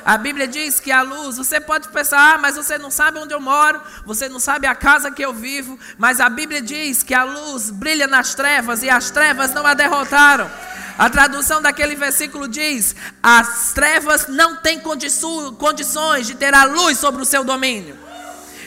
A 0.03 0.17
Bíblia 0.17 0.47
diz 0.47 0.79
que 0.79 0.91
a 0.91 1.01
luz, 1.03 1.37
você 1.37 1.59
pode 1.59 1.87
pensar, 1.89 2.33
ah, 2.33 2.37
mas 2.37 2.55
você 2.55 2.77
não 2.77 2.89
sabe 2.89 3.19
onde 3.19 3.33
eu 3.33 3.39
moro, 3.39 3.79
você 4.03 4.27
não 4.27 4.39
sabe 4.39 4.65
a 4.65 4.73
casa 4.73 5.11
que 5.11 5.23
eu 5.23 5.31
vivo, 5.33 5.77
mas 5.97 6.19
a 6.19 6.27
Bíblia 6.27 6.61
diz 6.61 7.03
que 7.03 7.13
a 7.13 7.23
luz 7.23 7.69
brilha 7.69 8.07
nas 8.07 8.33
trevas 8.33 8.81
e 8.81 8.89
as 8.89 9.11
trevas 9.11 9.53
não 9.53 9.65
a 9.65 9.73
derrotaram. 9.73 10.49
A 10.97 11.09
tradução 11.09 11.61
daquele 11.61 11.95
versículo 11.95 12.47
diz: 12.47 12.95
as 13.21 13.73
trevas 13.73 14.27
não 14.27 14.55
têm 14.57 14.79
condições 14.79 16.27
de 16.27 16.35
ter 16.35 16.53
a 16.53 16.63
luz 16.63 16.97
sobre 16.97 17.21
o 17.21 17.25
seu 17.25 17.43
domínio. 17.43 17.97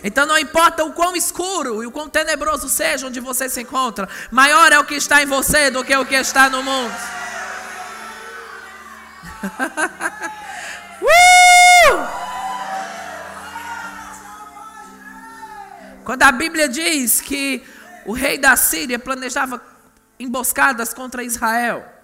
Então 0.02 0.26
não 0.26 0.38
importa 0.38 0.84
o 0.84 0.92
quão 0.92 1.16
escuro 1.16 1.82
e 1.82 1.86
o 1.86 1.90
quão 1.90 2.08
tenebroso 2.10 2.68
seja 2.68 3.06
onde 3.06 3.20
você 3.20 3.48
se 3.48 3.62
encontra, 3.62 4.08
maior 4.30 4.70
é 4.70 4.78
o 4.78 4.84
que 4.84 4.94
está 4.94 5.22
em 5.22 5.26
você 5.26 5.70
do 5.70 5.82
que 5.82 5.96
o 5.96 6.04
que 6.04 6.14
está 6.14 6.50
no 6.50 6.62
mundo. 6.62 6.94
Uh! 11.02 12.06
Quando 16.04 16.22
a 16.22 16.32
Bíblia 16.32 16.68
diz 16.68 17.20
que 17.20 17.64
o 18.04 18.12
rei 18.12 18.38
da 18.38 18.56
Síria 18.56 18.98
planejava 18.98 19.62
emboscadas 20.18 20.92
contra 20.92 21.24
Israel, 21.24 21.94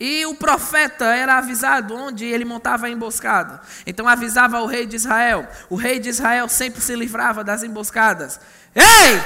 e 0.00 0.24
o 0.26 0.34
profeta 0.36 1.06
era 1.06 1.38
avisado 1.38 1.94
onde 1.94 2.24
ele 2.24 2.44
montava 2.44 2.86
a 2.86 2.90
emboscada. 2.90 3.60
Então 3.84 4.06
avisava 4.06 4.60
o 4.60 4.66
rei 4.66 4.86
de 4.86 4.94
Israel. 4.94 5.48
O 5.68 5.74
rei 5.74 5.98
de 5.98 6.08
Israel 6.08 6.48
sempre 6.48 6.80
se 6.80 6.94
livrava 6.94 7.42
das 7.42 7.64
emboscadas. 7.64 8.38
Ei! 8.74 9.20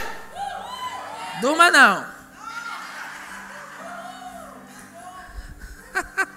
Durma 1.43 1.71
não. 1.71 2.07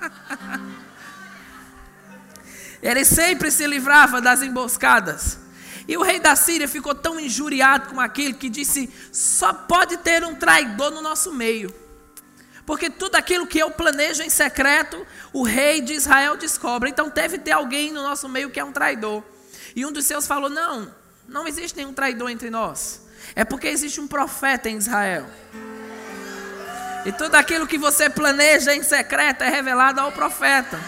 Ele 2.86 3.04
sempre 3.04 3.50
se 3.50 3.66
livrava 3.66 4.22
das 4.22 4.44
emboscadas. 4.44 5.40
E 5.88 5.98
o 5.98 6.04
rei 6.04 6.20
da 6.20 6.36
Síria 6.36 6.68
ficou 6.68 6.94
tão 6.94 7.20
injuriado 7.20 7.90
com 7.90 8.00
aquilo 8.00 8.36
que 8.36 8.48
disse: 8.48 8.94
só 9.12 9.52
pode 9.52 9.98
ter 9.98 10.24
um 10.24 10.36
traidor 10.36 10.92
no 10.92 11.02
nosso 11.02 11.34
meio. 11.34 11.74
Porque 12.64 12.88
tudo 12.88 13.16
aquilo 13.16 13.48
que 13.48 13.58
eu 13.58 13.72
planejo 13.72 14.22
em 14.22 14.30
secreto, 14.30 15.06
o 15.34 15.42
rei 15.42 15.82
de 15.82 15.94
Israel 15.94 16.38
descobre. 16.38 16.92
Então 16.92 17.10
deve 17.10 17.40
ter 17.40 17.54
alguém 17.54 17.92
no 17.92 18.04
nosso 18.04 18.30
meio 18.30 18.52
que 18.52 18.60
é 18.60 18.64
um 18.64 18.72
traidor. 18.72 19.24
E 19.76 19.84
um 19.84 19.92
dos 19.92 20.06
seus 20.06 20.28
falou: 20.28 20.50
Não, 20.50 20.94
não 21.28 21.48
existe 21.48 21.76
nenhum 21.76 21.94
traidor 21.94 22.30
entre 22.30 22.52
nós. 22.52 23.02
É 23.36 23.44
porque 23.44 23.68
existe 23.68 24.00
um 24.00 24.08
profeta 24.08 24.70
em 24.70 24.78
Israel. 24.78 25.26
E 27.04 27.12
tudo 27.12 27.34
aquilo 27.34 27.66
que 27.66 27.80
você 27.80 28.12
planeja 28.12 28.76
em 28.76 28.84
secreto 28.84 29.44
é 29.44 29.50
revelado 29.50 30.00
ao 30.02 30.12
profeta. 30.12 30.80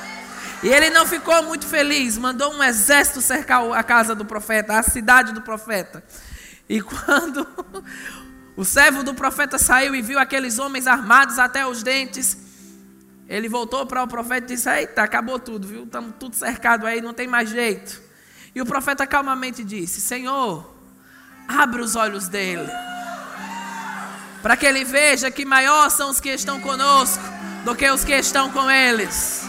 E 0.64 0.70
ele 0.70 0.90
não 0.90 1.06
ficou 1.06 1.44
muito 1.44 1.66
feliz, 1.68 2.18
mandou 2.18 2.54
um 2.54 2.64
exército 2.64 3.22
cercar 3.22 3.72
a 3.74 3.84
casa 3.84 4.16
do 4.16 4.26
profeta, 4.26 4.78
a 4.78 4.84
cidade 4.84 5.32
do 5.32 5.42
profeta. 5.42 6.04
E 6.68 6.82
quando 6.82 7.48
o 8.58 8.66
servo 8.66 9.04
do 9.04 9.14
profeta 9.14 9.60
saiu 9.60 9.96
e 9.96 10.02
viu 10.02 10.18
aqueles 10.18 10.58
homens 10.58 10.88
armados 10.88 11.38
até 11.38 11.66
os 11.66 11.84
dentes, 11.84 12.38
ele 13.30 13.48
voltou 13.48 13.86
para 13.86 14.04
o 14.04 14.08
profeta 14.08 14.52
e 14.52 14.56
disse: 14.56 14.70
Eita, 14.70 15.04
acabou 15.04 15.38
tudo, 15.38 15.68
viu? 15.68 15.84
Estamos 15.84 16.16
tudo 16.20 16.36
cercado 16.36 16.88
aí, 16.88 17.02
não 17.02 17.14
tem 17.14 17.28
mais 17.28 17.50
jeito. 17.50 18.02
E 18.56 18.62
o 18.62 18.66
profeta 18.66 19.06
calmamente 19.06 19.64
disse: 19.64 20.02
Senhor, 20.02 20.76
abre 21.48 21.82
os 21.82 21.96
olhos 21.96 22.28
dele, 22.28 22.68
para 24.42 24.58
que 24.58 24.66
ele 24.66 24.84
veja 24.84 25.30
que 25.30 25.46
maior 25.46 25.90
são 25.92 26.10
os 26.10 26.20
que 26.20 26.30
estão 26.30 26.60
conosco 26.60 27.24
do 27.64 27.76
que 27.76 27.90
os 27.92 28.04
que 28.04 28.14
estão 28.14 28.52
com 28.52 28.72
eles. 28.72 29.47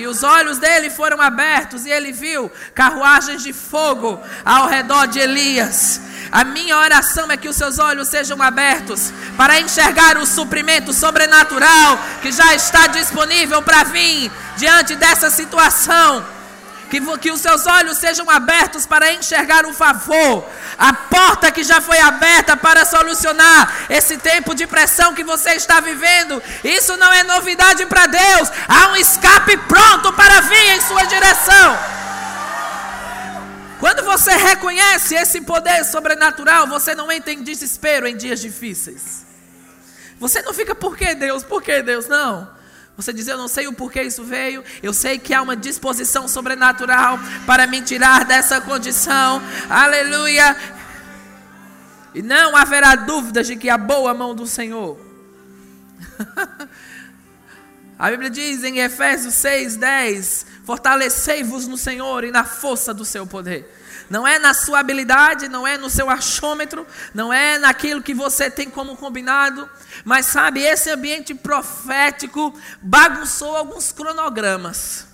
E 0.00 0.06
os 0.06 0.22
olhos 0.22 0.56
dele 0.56 0.88
foram 0.88 1.20
abertos 1.20 1.84
e 1.84 1.90
ele 1.90 2.10
viu 2.10 2.50
carruagens 2.74 3.42
de 3.42 3.52
fogo 3.52 4.18
ao 4.42 4.66
redor 4.66 5.06
de 5.06 5.18
Elias. 5.18 6.00
A 6.32 6.42
minha 6.42 6.78
oração 6.78 7.30
é 7.30 7.36
que 7.36 7.50
os 7.50 7.56
seus 7.56 7.78
olhos 7.78 8.08
sejam 8.08 8.40
abertos 8.40 9.12
para 9.36 9.60
enxergar 9.60 10.16
o 10.16 10.24
suprimento 10.24 10.94
sobrenatural 10.94 11.98
que 12.22 12.32
já 12.32 12.54
está 12.54 12.86
disponível 12.86 13.60
para 13.60 13.84
vir 13.84 14.32
diante 14.56 14.96
dessa 14.96 15.28
situação. 15.28 16.39
Que, 16.90 17.00
que 17.18 17.30
os 17.30 17.40
seus 17.40 17.66
olhos 17.66 17.98
sejam 17.98 18.28
abertos 18.28 18.84
para 18.84 19.12
enxergar 19.12 19.64
o 19.64 19.72
favor, 19.72 20.44
a 20.76 20.92
porta 20.92 21.52
que 21.52 21.62
já 21.62 21.80
foi 21.80 22.00
aberta 22.00 22.56
para 22.56 22.84
solucionar 22.84 23.86
esse 23.88 24.18
tempo 24.18 24.54
de 24.56 24.66
pressão 24.66 25.14
que 25.14 25.22
você 25.22 25.50
está 25.50 25.78
vivendo. 25.78 26.42
Isso 26.64 26.96
não 26.96 27.12
é 27.12 27.22
novidade 27.22 27.86
para 27.86 28.06
Deus. 28.06 28.50
Há 28.66 28.88
um 28.88 28.96
escape 28.96 29.56
pronto 29.68 30.12
para 30.14 30.40
vir 30.40 30.76
em 30.76 30.80
sua 30.80 31.04
direção. 31.04 31.78
Quando 33.78 34.02
você 34.04 34.32
reconhece 34.32 35.14
esse 35.14 35.40
poder 35.40 35.84
sobrenatural, 35.84 36.66
você 36.66 36.94
não 36.94 37.10
entra 37.10 37.32
em 37.32 37.42
desespero 37.42 38.06
em 38.06 38.16
dias 38.16 38.40
difíceis. 38.40 39.24
Você 40.18 40.42
não 40.42 40.52
fica, 40.52 40.74
por 40.74 40.96
que 40.96 41.14
Deus? 41.14 41.42
Por 41.42 41.62
que 41.62 41.82
Deus? 41.82 42.06
Não. 42.06 42.59
Você 43.00 43.14
diz, 43.14 43.26
eu 43.26 43.38
não 43.38 43.48
sei 43.48 43.66
o 43.66 43.72
porquê 43.72 44.02
isso 44.02 44.22
veio, 44.22 44.62
eu 44.82 44.92
sei 44.92 45.18
que 45.18 45.32
há 45.32 45.40
uma 45.40 45.56
disposição 45.56 46.28
sobrenatural 46.28 47.18
para 47.46 47.66
me 47.66 47.80
tirar 47.80 48.26
dessa 48.26 48.60
condição. 48.60 49.42
Aleluia. 49.70 50.54
E 52.14 52.20
não 52.20 52.54
haverá 52.54 52.94
dúvidas 52.94 53.46
de 53.46 53.56
que 53.56 53.70
a 53.70 53.78
boa 53.78 54.12
mão 54.12 54.34
do 54.34 54.46
Senhor. 54.46 54.98
a 58.00 58.10
Bíblia 58.10 58.30
diz 58.30 58.64
em 58.64 58.78
Efésios 58.78 59.34
6:10, 59.34 60.46
fortalecei-vos 60.64 61.68
no 61.68 61.76
Senhor 61.76 62.24
e 62.24 62.30
na 62.30 62.44
força 62.44 62.94
do 62.94 63.04
seu 63.04 63.26
poder. 63.26 63.76
Não 64.08 64.26
é 64.26 64.38
na 64.38 64.54
sua 64.54 64.78
habilidade, 64.78 65.50
não 65.50 65.66
é 65.66 65.76
no 65.76 65.90
seu 65.90 66.08
achômetro, 66.08 66.86
não 67.12 67.30
é 67.30 67.58
naquilo 67.58 68.02
que 68.02 68.14
você 68.14 68.50
tem 68.50 68.70
como 68.70 68.96
combinado, 68.96 69.68
mas 70.02 70.24
sabe, 70.24 70.62
esse 70.62 70.88
ambiente 70.88 71.34
profético 71.34 72.58
bagunçou 72.80 73.54
alguns 73.54 73.92
cronogramas. 73.92 75.06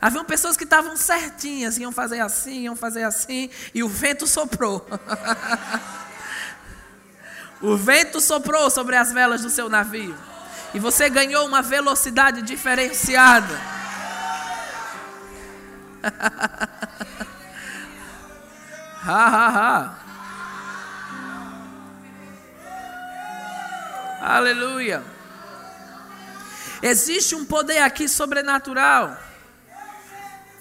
Haviam 0.00 0.24
pessoas 0.24 0.56
que 0.56 0.64
estavam 0.64 0.96
certinhas, 0.96 1.76
iam 1.76 1.92
fazer 1.92 2.20
assim, 2.20 2.62
iam 2.62 2.74
fazer 2.74 3.02
assim, 3.02 3.50
e 3.74 3.82
o 3.82 3.88
vento 3.88 4.26
soprou. 4.26 4.86
o 7.60 7.76
vento 7.76 8.18
soprou 8.18 8.70
sobre 8.70 8.96
as 8.96 9.12
velas 9.12 9.42
do 9.42 9.50
seu 9.50 9.68
navio. 9.68 10.16
E 10.74 10.78
você 10.80 11.08
ganhou 11.08 11.46
uma 11.46 11.62
velocidade 11.62 12.42
diferenciada. 12.42 13.60
Ha, 19.06 19.26
ha, 19.26 19.48
ha. 19.48 20.04
Aleluia. 24.22 25.04
Existe 26.82 27.34
um 27.34 27.44
poder 27.44 27.80
aqui 27.80 28.08
sobrenatural 28.08 29.14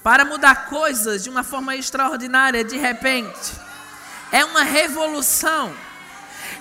para 0.03 0.25
mudar 0.25 0.65
coisas 0.65 1.23
de 1.23 1.29
uma 1.29 1.41
forma 1.41 1.73
extraordinária 1.77 2.65
de 2.65 2.77
repente. 2.77 3.53
É 4.29 4.43
uma 4.43 4.63
revolução. 4.63 5.73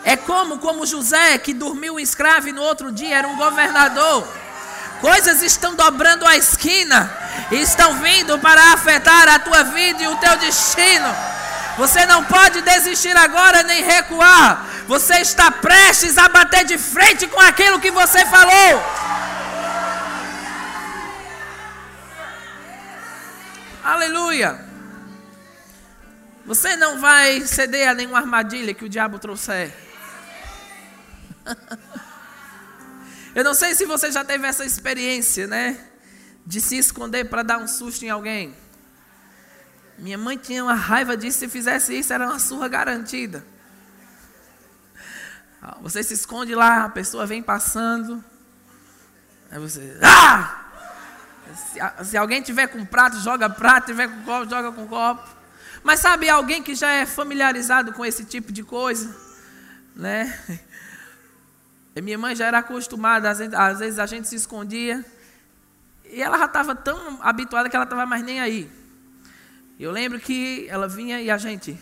É 0.04 0.16
como 0.16 0.58
como 0.58 0.86
José 0.86 1.38
que 1.38 1.54
dormiu 1.54 1.98
escravo 1.98 2.48
e 2.48 2.52
no 2.52 2.62
outro 2.62 2.90
dia 2.90 3.16
era 3.16 3.28
um 3.28 3.36
governador. 3.36 4.26
Coisas 5.00 5.42
estão 5.42 5.74
dobrando 5.74 6.26
a 6.26 6.36
esquina 6.36 7.22
estão 7.50 7.94
vindo 8.00 8.38
para 8.38 8.72
afetar 8.72 9.28
a 9.28 9.38
tua 9.38 9.62
vida 9.64 10.02
e 10.02 10.08
o 10.08 10.16
teu 10.16 10.36
destino. 10.38 11.14
Você 11.76 12.04
não 12.06 12.24
pode 12.24 12.60
desistir 12.62 13.16
agora 13.16 13.62
nem 13.62 13.82
recuar. 13.82 14.66
Você 14.86 15.20
está 15.20 15.50
prestes 15.50 16.18
a 16.18 16.28
bater 16.28 16.64
de 16.64 16.76
frente 16.76 17.26
com 17.26 17.40
aquilo 17.40 17.80
que 17.80 17.90
você 17.90 18.24
falou. 18.26 18.82
Aleluia. 23.82 24.60
Você 26.44 26.76
não 26.76 27.00
vai 27.00 27.40
ceder 27.42 27.88
a 27.88 27.94
nenhuma 27.94 28.18
armadilha 28.18 28.74
que 28.74 28.84
o 28.84 28.88
diabo 28.88 29.18
trouxer. 29.18 29.72
Eu 33.34 33.44
não 33.44 33.54
sei 33.54 33.74
se 33.74 33.86
você 33.86 34.12
já 34.12 34.24
teve 34.24 34.46
essa 34.46 34.64
experiência, 34.64 35.46
né? 35.46 35.78
De 36.44 36.60
se 36.60 36.76
esconder 36.76 37.24
para 37.24 37.42
dar 37.42 37.58
um 37.58 37.66
susto 37.66 38.04
em 38.04 38.10
alguém. 38.10 38.54
Minha 39.98 40.18
mãe 40.18 40.36
tinha 40.36 40.62
uma 40.64 40.74
raiva 40.74 41.16
disso, 41.16 41.38
se 41.38 41.48
fizesse 41.48 41.98
isso, 41.98 42.12
era 42.12 42.26
uma 42.26 42.38
surra 42.38 42.68
garantida. 42.68 43.44
Você 45.80 46.02
se 46.02 46.14
esconde 46.14 46.54
lá, 46.54 46.84
a 46.84 46.88
pessoa 46.88 47.24
vem 47.24 47.42
passando. 47.42 48.22
Aí 49.50 49.58
você. 49.58 49.96
Ah! 50.02 50.58
Se, 51.54 52.04
se 52.10 52.16
alguém 52.16 52.42
tiver 52.42 52.66
com 52.66 52.84
prato, 52.84 53.20
joga 53.20 53.48
prato, 53.48 53.86
tiver 53.86 54.08
com 54.08 54.22
copo, 54.22 54.50
joga 54.50 54.72
com 54.72 54.86
copo. 54.86 55.28
Mas 55.82 56.00
sabe, 56.00 56.28
alguém 56.28 56.62
que 56.62 56.74
já 56.74 56.90
é 56.90 57.06
familiarizado 57.06 57.92
com 57.92 58.04
esse 58.04 58.24
tipo 58.24 58.52
de 58.52 58.62
coisa, 58.62 59.14
né? 59.94 60.36
E 61.94 62.00
minha 62.00 62.16
mãe 62.16 62.34
já 62.34 62.46
era 62.46 62.58
acostumada, 62.58 63.30
às 63.30 63.38
vezes, 63.38 63.54
às 63.54 63.78
vezes 63.78 63.98
a 63.98 64.06
gente 64.06 64.28
se 64.28 64.36
escondia. 64.36 65.04
E 66.04 66.22
ela 66.22 66.38
já 66.38 66.46
estava 66.46 66.74
tão 66.74 67.18
habituada 67.22 67.68
que 67.68 67.76
ela 67.76 67.84
estava 67.84 68.06
mais 68.06 68.22
nem 68.22 68.40
aí. 68.40 68.70
Eu 69.78 69.90
lembro 69.90 70.20
que 70.20 70.66
ela 70.70 70.88
vinha 70.88 71.20
e 71.20 71.30
a 71.30 71.36
gente. 71.36 71.78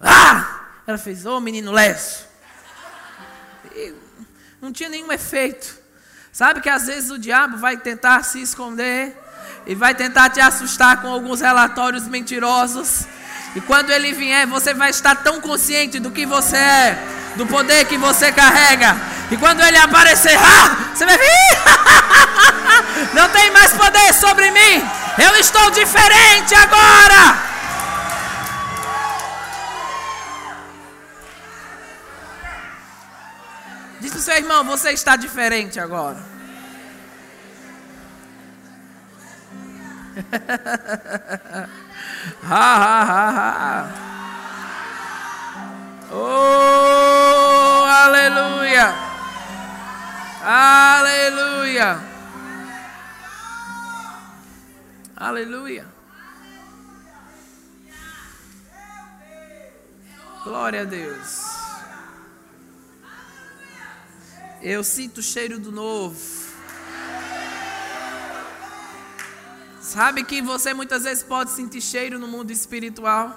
Ah! 0.00 0.60
Ela 0.86 0.98
fez, 0.98 1.24
ô 1.24 1.36
oh, 1.36 1.40
menino 1.40 1.70
Lécio. 1.70 2.26
E 3.74 3.94
não 4.60 4.72
tinha 4.72 4.88
nenhum 4.88 5.12
efeito. 5.12 5.78
Sabe 6.32 6.60
que 6.60 6.68
às 6.68 6.86
vezes 6.86 7.10
o 7.10 7.18
diabo 7.18 7.58
vai 7.58 7.76
tentar 7.76 8.22
se 8.24 8.40
esconder 8.40 9.16
e 9.66 9.74
vai 9.74 9.94
tentar 9.94 10.30
te 10.30 10.40
assustar 10.40 11.00
com 11.00 11.08
alguns 11.08 11.40
relatórios 11.40 12.06
mentirosos. 12.06 13.06
E 13.54 13.60
quando 13.60 13.90
ele 13.90 14.12
vier, 14.12 14.46
você 14.46 14.72
vai 14.72 14.90
estar 14.90 15.16
tão 15.16 15.40
consciente 15.40 15.98
do 15.98 16.10
que 16.10 16.24
você 16.24 16.56
é, 16.56 16.98
do 17.36 17.46
poder 17.46 17.84
que 17.86 17.98
você 17.98 18.30
carrega. 18.30 18.96
E 19.30 19.36
quando 19.36 19.60
ele 19.62 19.76
aparecer, 19.78 20.36
ah, 20.36 20.90
você 20.94 21.04
vai 21.04 21.18
vir. 21.18 21.28
Não 23.14 23.28
tem 23.30 23.50
mais 23.50 23.72
poder 23.72 24.12
sobre 24.14 24.50
mim. 24.50 24.88
Eu 25.18 25.36
estou 25.36 25.70
diferente 25.70 26.54
agora. 26.54 27.50
Diz 34.00 34.10
para 34.10 34.18
o 34.18 34.22
seu 34.22 34.36
irmão: 34.36 34.64
Você 34.64 34.92
está 34.92 35.16
diferente 35.16 35.78
agora. 35.80 36.30
ha, 42.42 42.76
ha, 42.76 43.02
ha, 43.02 43.50
ha. 43.60 44.10
Oh, 46.12 47.84
aleluia. 47.84 48.94
Aleluia. 50.42 52.00
Aleluia. 55.16 55.86
Glória 60.42 60.82
a 60.82 60.84
Deus. 60.84 61.60
Eu 64.62 64.82
sinto 64.82 65.18
o 65.18 65.22
cheiro 65.22 65.58
do 65.58 65.70
novo. 65.70 66.39
Sabe 69.90 70.22
que 70.22 70.40
você 70.40 70.72
muitas 70.72 71.02
vezes 71.02 71.24
pode 71.24 71.50
sentir 71.50 71.80
cheiro 71.80 72.16
no 72.16 72.28
mundo 72.28 72.52
espiritual? 72.52 73.36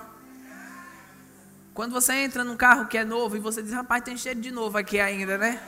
Quando 1.74 1.94
você 1.94 2.14
entra 2.14 2.44
num 2.44 2.56
carro 2.56 2.86
que 2.86 2.96
é 2.96 3.04
novo 3.04 3.36
e 3.36 3.40
você 3.40 3.64
diz, 3.64 3.74
rapaz, 3.74 4.04
tem 4.04 4.16
cheiro 4.16 4.40
de 4.40 4.52
novo 4.52 4.78
aqui 4.78 5.00
ainda, 5.00 5.36
né? 5.36 5.60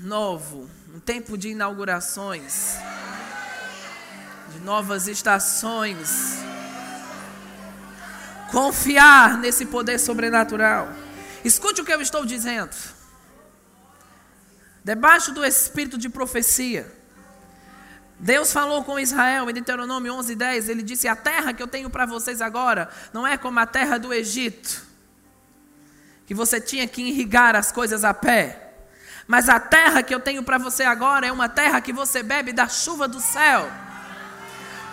Novo, 0.00 0.68
um 0.92 0.98
tempo 0.98 1.38
de 1.38 1.50
inaugurações 1.50 2.78
de 4.52 4.58
novas 4.64 5.06
estações. 5.06 6.38
Confiar 8.50 9.38
nesse 9.38 9.66
poder 9.66 10.00
sobrenatural. 10.00 10.92
Escute 11.44 11.80
o 11.80 11.84
que 11.84 11.94
eu 11.94 12.02
estou 12.02 12.26
dizendo. 12.26 12.74
Debaixo 14.82 15.30
do 15.30 15.44
espírito 15.44 15.96
de 15.96 16.08
profecia, 16.08 17.01
Deus 18.22 18.52
falou 18.52 18.84
com 18.84 19.00
Israel 19.00 19.50
em 19.50 19.52
Deuteronômio 19.52 20.14
11:10, 20.14 20.68
ele 20.68 20.80
disse: 20.80 21.08
"A 21.08 21.16
terra 21.16 21.52
que 21.52 21.60
eu 21.60 21.66
tenho 21.66 21.90
para 21.90 22.06
vocês 22.06 22.40
agora 22.40 22.88
não 23.12 23.26
é 23.26 23.36
como 23.36 23.58
a 23.58 23.66
terra 23.66 23.98
do 23.98 24.14
Egito, 24.14 24.80
que 26.24 26.32
você 26.32 26.60
tinha 26.60 26.86
que 26.86 27.02
irrigar 27.02 27.56
as 27.56 27.72
coisas 27.72 28.04
a 28.04 28.14
pé, 28.14 28.74
mas 29.26 29.48
a 29.48 29.58
terra 29.58 30.04
que 30.04 30.14
eu 30.14 30.20
tenho 30.20 30.44
para 30.44 30.56
você 30.56 30.84
agora 30.84 31.26
é 31.26 31.32
uma 31.32 31.48
terra 31.48 31.80
que 31.80 31.92
você 31.92 32.22
bebe 32.22 32.52
da 32.52 32.68
chuva 32.68 33.08
do 33.08 33.20
céu." 33.20 33.68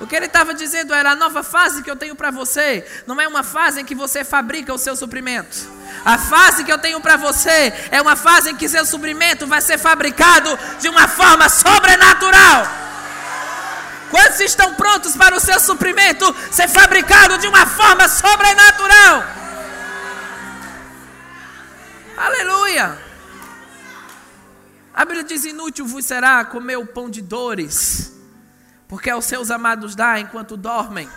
O 0.02 0.08
que 0.08 0.16
ele 0.16 0.26
estava 0.26 0.52
dizendo 0.52 0.92
era: 0.92 1.12
a 1.12 1.16
nova 1.16 1.44
fase 1.44 1.84
que 1.84 1.92
eu 1.92 1.96
tenho 1.96 2.16
para 2.16 2.32
você 2.32 2.84
não 3.06 3.22
é 3.22 3.28
uma 3.28 3.44
fase 3.44 3.82
em 3.82 3.86
que 3.86 3.94
você 3.94 4.24
fabrica 4.24 4.74
o 4.74 4.78
seu 4.80 4.96
suprimento. 4.96 5.56
A 6.04 6.18
fase 6.18 6.64
que 6.64 6.72
eu 6.74 6.80
tenho 6.80 7.00
para 7.00 7.16
você 7.16 7.72
é 7.92 8.02
uma 8.02 8.16
fase 8.16 8.50
em 8.50 8.56
que 8.56 8.68
seu 8.68 8.88
suprimento 8.88 9.46
vai 9.46 9.62
ser 9.62 9.78
fabricado 9.78 10.58
de 10.80 10.90
uma 10.90 11.08
forma 11.08 11.48
sobrenatural. 11.48 12.89
Quantos 14.10 14.40
estão 14.40 14.74
prontos 14.76 15.16
para 15.16 15.36
o 15.36 15.40
seu 15.40 15.60
suprimento 15.60 16.36
ser 16.52 16.68
fabricado 16.68 17.38
de 17.38 17.48
uma 17.48 17.66
forma 17.66 18.08
sobrenatural? 18.08 19.24
Aleluia! 22.18 22.98
A 24.94 25.06
Bíblia 25.06 25.24
diz: 25.24 25.46
inútil 25.46 25.86
vos 25.86 26.06
será 26.06 26.44
comer 26.44 26.78
o 26.78 26.86
pão 26.86 27.10
de 27.10 27.22
dores 27.22 28.20
porque 28.90 29.10
aos 29.12 29.26
seus 29.26 29.52
amados 29.52 29.96
dá 29.96 30.20
enquanto 30.20 30.58
dormem. 30.58 31.08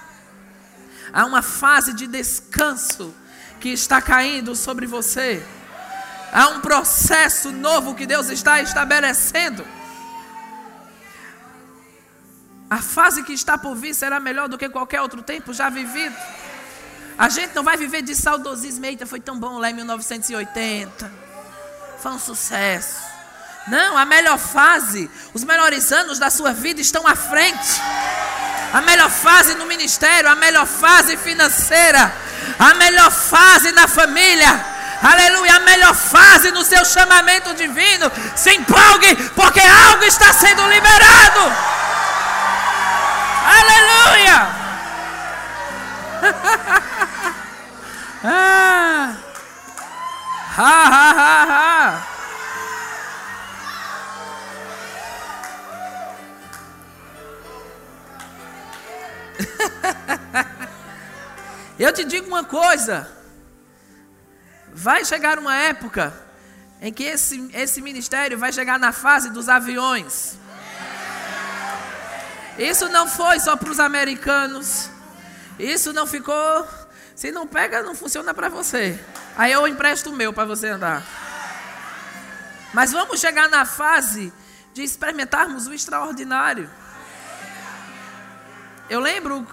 Há 1.11 1.25
uma 1.25 1.41
fase 1.41 1.95
de 1.95 2.07
descanso 2.07 3.15
que 3.59 3.71
está 3.71 4.01
caindo 4.01 4.55
sobre 4.55 4.87
você. 4.87 5.45
Há 6.31 6.49
um 6.49 6.61
processo 6.61 7.51
novo 7.51 7.95
que 7.95 8.07
Deus 8.07 8.29
está 8.29 8.61
estabelecendo. 8.61 9.67
A 12.73 12.79
fase 12.79 13.23
que 13.23 13.35
está 13.35 13.59
por 13.59 13.75
vir 13.77 13.95
será 13.95 14.19
melhor 14.19 14.49
do 14.49 14.57
que 14.57 14.67
qualquer 14.67 15.03
outro 15.03 15.21
tempo 15.21 15.53
já 15.53 15.69
vivido. 15.69 16.17
A 17.19 17.29
gente 17.29 17.55
não 17.55 17.63
vai 17.63 17.77
viver 17.77 18.01
de 18.01 18.15
saudosismo. 18.15 18.87
Eita, 18.87 19.05
foi 19.05 19.21
tão 19.21 19.39
bom 19.39 19.59
lá 19.59 19.69
em 19.69 19.75
1980. 19.75 21.13
Foi 21.99 22.13
um 22.13 22.19
sucesso. 22.19 22.97
Não, 23.69 23.99
a 23.99 24.07
melhor 24.07 24.39
fase, 24.39 25.11
os 25.35 25.45
melhores 25.45 25.93
anos 25.93 26.19
da 26.19 26.31
sua 26.31 26.55
vida 26.55 26.81
estão 26.81 27.07
à 27.07 27.15
frente. 27.15 27.79
A 28.73 28.81
melhor 28.81 29.11
fase 29.11 29.55
no 29.55 29.67
ministério, 29.67 30.31
a 30.31 30.35
melhor 30.35 30.67
fase 30.67 31.15
financeira, 31.19 32.11
a 32.59 32.73
melhor 32.73 33.11
fase 33.11 33.71
na 33.73 33.87
família. 33.87 34.49
Aleluia, 35.03 35.57
a 35.57 35.61
melhor 35.61 35.95
fase 35.95 36.51
no 36.53 36.65
seu 36.65 36.87
chamamento 36.87 37.53
divino. 37.53 38.11
Se 38.35 38.51
empolgue, 38.55 39.15
porque 39.37 39.61
algo 39.61 40.05
está 40.05 40.33
sendo 40.33 40.67
liberado. 40.69 41.82
Aleluia! 43.59 44.39
ah. 48.25 49.17
Ha, 50.55 50.63
ha, 50.63 51.11
ha, 51.11 51.43
ha. 51.49 52.13
Eu 61.79 61.93
te 61.93 62.05
digo 62.05 62.29
uma 62.29 62.45
coisa. 62.45 63.11
Vai 64.75 65.05
chegar 65.05 65.39
uma 65.39 65.55
época 65.55 66.13
em 66.81 66.93
que 66.93 67.05
esse, 67.05 67.51
esse 67.55 67.81
ministério 67.81 68.37
vai 68.39 68.53
chegar 68.53 68.79
na 68.79 68.93
fase 68.93 69.31
dos 69.31 69.49
aviões. 69.49 70.37
Isso 72.59 72.89
não 72.89 73.09
foi 73.09 73.41
só 73.41 73.57
para 73.57 73.71
os 73.71 73.81
americanos. 73.81 74.91
Isso 75.59 75.93
não 75.93 76.07
ficou. 76.07 76.69
Se 77.15 77.31
não 77.31 77.47
pega, 77.47 77.83
não 77.83 77.95
funciona 77.95 78.35
para 78.35 78.49
você. 78.49 78.99
Aí 79.37 79.53
eu 79.53 79.67
empresto 79.67 80.11
o 80.11 80.13
meu 80.13 80.33
para 80.33 80.45
você 80.45 80.69
andar. 80.69 81.03
Mas 82.73 82.93
vamos 82.93 83.21
chegar 83.21 83.49
na 83.49 83.65
fase 83.65 84.33
de 84.73 84.83
experimentarmos 84.83 85.67
o 85.67 85.75
extraordinário. 85.75 86.71
Eu 88.89 89.01
lembro, 89.01 89.47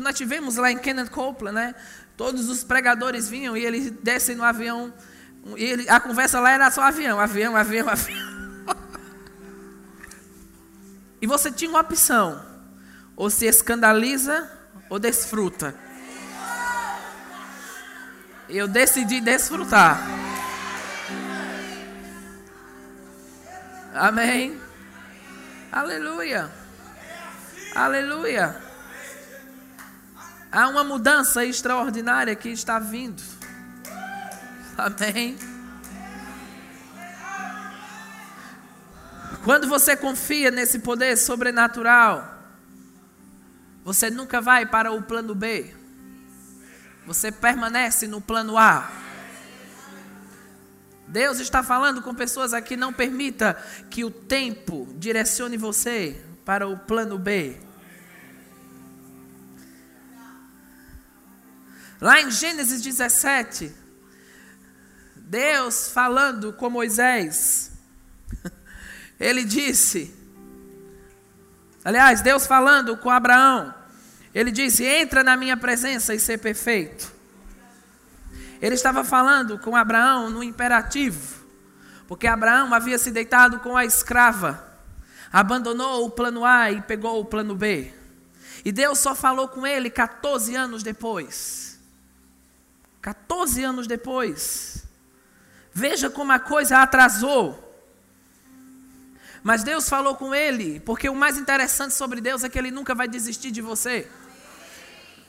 nós 0.00 0.16
tivemos 0.16 0.56
lá 0.56 0.70
em 0.70 0.78
Kenneth 0.78 1.10
Copeland, 1.10 1.54
né? 1.54 1.74
Todos 2.16 2.48
os 2.48 2.62
pregadores 2.62 3.28
vinham 3.28 3.56
e 3.56 3.64
eles 3.64 3.90
descem 3.90 4.36
no 4.36 4.44
avião. 4.44 4.92
E 5.56 5.64
ele, 5.64 5.88
a 5.88 6.00
conversa 6.00 6.40
lá 6.40 6.50
era 6.52 6.70
só 6.70 6.82
avião, 6.82 7.18
avião, 7.18 7.56
avião, 7.56 7.88
avião. 7.90 8.33
E 11.24 11.26
você 11.26 11.50
tinha 11.50 11.70
uma 11.70 11.80
opção: 11.80 12.38
ou 13.16 13.30
se 13.30 13.46
escandaliza 13.46 14.46
ou 14.90 14.98
desfruta. 14.98 15.74
Eu 18.46 18.68
decidi 18.68 19.22
desfrutar. 19.22 20.06
Amém. 23.94 24.60
Aleluia. 25.72 26.52
Aleluia. 27.74 28.60
Há 30.52 30.68
uma 30.68 30.84
mudança 30.84 31.42
extraordinária 31.42 32.36
que 32.36 32.50
está 32.50 32.78
vindo. 32.78 33.22
Amém. 34.76 35.38
Quando 39.44 39.68
você 39.68 39.94
confia 39.94 40.50
nesse 40.50 40.78
poder 40.78 41.18
sobrenatural, 41.18 42.42
você 43.84 44.10
nunca 44.10 44.40
vai 44.40 44.64
para 44.64 44.90
o 44.90 45.02
plano 45.02 45.34
B. 45.34 45.74
Você 47.06 47.30
permanece 47.30 48.08
no 48.08 48.22
plano 48.22 48.56
A. 48.56 48.90
Deus 51.06 51.38
está 51.40 51.62
falando 51.62 52.00
com 52.00 52.14
pessoas 52.14 52.54
aqui, 52.54 52.74
não 52.74 52.90
permita 52.90 53.62
que 53.90 54.02
o 54.02 54.10
tempo 54.10 54.88
direcione 54.96 55.58
você 55.58 56.24
para 56.42 56.66
o 56.66 56.78
plano 56.78 57.18
B. 57.18 57.60
Lá 62.00 62.22
em 62.22 62.30
Gênesis 62.30 62.80
17, 62.80 63.74
Deus 65.16 65.88
falando 65.88 66.52
com 66.54 66.70
Moisés, 66.70 67.70
ele 69.18 69.44
disse, 69.44 70.14
aliás, 71.84 72.20
Deus 72.20 72.46
falando 72.46 72.96
com 72.96 73.10
Abraão, 73.10 73.74
ele 74.34 74.50
disse: 74.50 74.84
Entra 74.84 75.22
na 75.22 75.36
minha 75.36 75.56
presença 75.56 76.12
e 76.14 76.18
ser 76.18 76.38
perfeito. 76.38 77.12
Ele 78.60 78.74
estava 78.74 79.04
falando 79.04 79.58
com 79.58 79.76
Abraão 79.76 80.28
no 80.28 80.42
imperativo, 80.42 81.44
porque 82.08 82.26
Abraão 82.26 82.74
havia 82.74 82.98
se 82.98 83.10
deitado 83.10 83.60
com 83.60 83.76
a 83.76 83.84
escrava, 83.84 84.64
abandonou 85.32 86.06
o 86.06 86.10
plano 86.10 86.44
A 86.44 86.70
e 86.70 86.82
pegou 86.82 87.20
o 87.20 87.24
plano 87.24 87.54
B. 87.54 87.92
E 88.64 88.72
Deus 88.72 88.98
só 88.98 89.14
falou 89.14 89.46
com 89.48 89.66
ele 89.66 89.90
14 89.90 90.54
anos 90.56 90.82
depois. 90.82 91.78
14 93.02 93.62
anos 93.62 93.86
depois. 93.86 94.86
Veja 95.72 96.08
como 96.08 96.32
a 96.32 96.38
coisa 96.38 96.78
atrasou. 96.78 97.60
Mas 99.44 99.62
Deus 99.62 99.90
falou 99.90 100.16
com 100.16 100.34
ele, 100.34 100.80
porque 100.80 101.06
o 101.06 101.14
mais 101.14 101.36
interessante 101.36 101.92
sobre 101.92 102.18
Deus 102.18 102.42
é 102.42 102.48
que 102.48 102.58
ele 102.58 102.70
nunca 102.70 102.94
vai 102.94 103.06
desistir 103.06 103.50
de 103.50 103.60
você. 103.60 104.08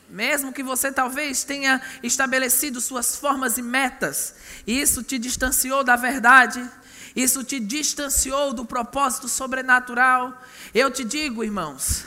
Mesmo 0.10 0.54
que 0.54 0.64
você 0.64 0.90
talvez 0.90 1.44
tenha 1.44 1.82
estabelecido 2.02 2.80
suas 2.80 3.18
formas 3.18 3.58
e 3.58 3.62
metas, 3.62 4.36
e 4.66 4.80
isso 4.80 5.04
te 5.04 5.20
distanciou 5.20 5.84
da 5.84 5.98
verdade, 5.98 6.66
isso 7.14 7.44
te 7.44 7.60
distanciou 7.60 8.54
do 8.54 8.66
propósito 8.66 9.28
sobrenatural. 9.28 10.42
Eu 10.74 10.90
te 10.90 11.04
digo, 11.04 11.44
irmãos, 11.44 12.06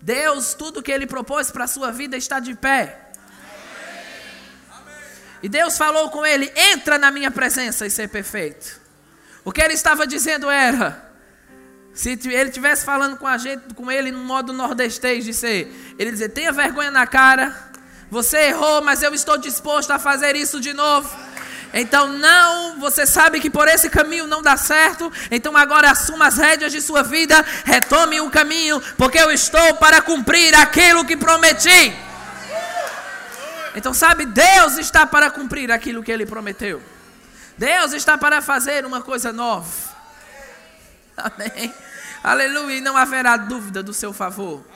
Deus, 0.00 0.54
tudo 0.54 0.82
que 0.82 0.90
Ele 0.90 1.06
propôs 1.06 1.50
para 1.50 1.64
a 1.64 1.68
sua 1.68 1.92
vida 1.92 2.16
está 2.16 2.40
de 2.40 2.54
pé. 2.54 3.12
E 5.42 5.48
Deus 5.48 5.76
falou 5.76 6.08
com 6.08 6.24
ele: 6.24 6.50
entra 6.56 6.96
na 6.98 7.10
minha 7.10 7.30
presença 7.30 7.84
e 7.84 7.90
ser 7.90 8.08
perfeito. 8.08 8.81
O 9.44 9.50
que 9.50 9.60
ele 9.60 9.74
estava 9.74 10.06
dizendo 10.06 10.48
era: 10.50 11.12
se 11.92 12.10
ele 12.10 12.48
estivesse 12.48 12.84
falando 12.84 13.16
com 13.16 13.26
a 13.26 13.36
gente, 13.36 13.74
com 13.74 13.90
ele 13.90 14.10
no 14.10 14.20
modo 14.24 14.52
nordestês 14.52 15.24
de 15.24 15.34
ser, 15.34 15.94
ele 15.98 16.10
dizer: 16.10 16.30
tenha 16.30 16.52
vergonha 16.52 16.90
na 16.90 17.06
cara, 17.06 17.54
você 18.10 18.48
errou, 18.48 18.82
mas 18.82 19.02
eu 19.02 19.14
estou 19.14 19.36
disposto 19.36 19.90
a 19.90 19.98
fazer 19.98 20.36
isso 20.36 20.60
de 20.60 20.72
novo. 20.72 21.10
Então 21.74 22.06
não, 22.06 22.78
você 22.78 23.06
sabe 23.06 23.40
que 23.40 23.48
por 23.48 23.66
esse 23.66 23.88
caminho 23.88 24.26
não 24.26 24.42
dá 24.42 24.58
certo, 24.58 25.10
então 25.30 25.56
agora 25.56 25.90
assuma 25.90 26.26
as 26.26 26.36
rédeas 26.36 26.70
de 26.70 26.82
sua 26.82 27.02
vida, 27.02 27.44
retome 27.64 28.20
o 28.20 28.30
caminho, 28.30 28.80
porque 28.98 29.18
eu 29.18 29.30
estou 29.30 29.74
para 29.76 30.02
cumprir 30.02 30.54
aquilo 30.54 31.04
que 31.04 31.16
prometi. 31.16 31.96
Então 33.74 33.94
sabe, 33.94 34.26
Deus 34.26 34.76
está 34.76 35.06
para 35.06 35.30
cumprir 35.30 35.72
aquilo 35.72 36.02
que 36.02 36.12
ele 36.12 36.26
prometeu. 36.26 36.82
Deus 37.62 37.92
está 37.92 38.18
para 38.18 38.42
fazer 38.42 38.84
uma 38.84 39.02
coisa 39.02 39.32
nova. 39.32 39.72
Amém. 41.16 41.72
Aleluia. 42.20 42.78
E 42.78 42.80
não 42.80 42.96
haverá 42.96 43.36
dúvida 43.36 43.84
do 43.84 43.94
seu 43.94 44.12
favor 44.12 44.66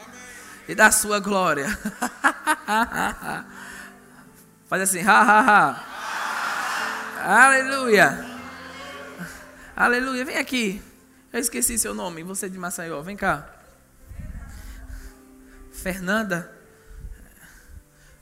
e 0.68 0.75
da 0.75 0.92
sua 0.92 1.18
glória. 1.18 1.66
Faz 4.70 4.83
assim, 4.83 5.03
ha, 5.03 5.20
ha, 5.20 5.40
ha. 5.40 5.83
Aleluia. 7.49 8.25
Aleluia. 9.75 10.25
Vem 10.25 10.37
aqui. 10.37 10.81
Eu 11.33 11.40
esqueci 11.40 11.77
seu 11.77 11.92
nome. 11.92 12.22
Você 12.22 12.49
de 12.49 12.57
Maceió. 12.57 13.03
Vem 13.03 13.16
cá. 13.16 13.49
Fernanda. 15.72 16.57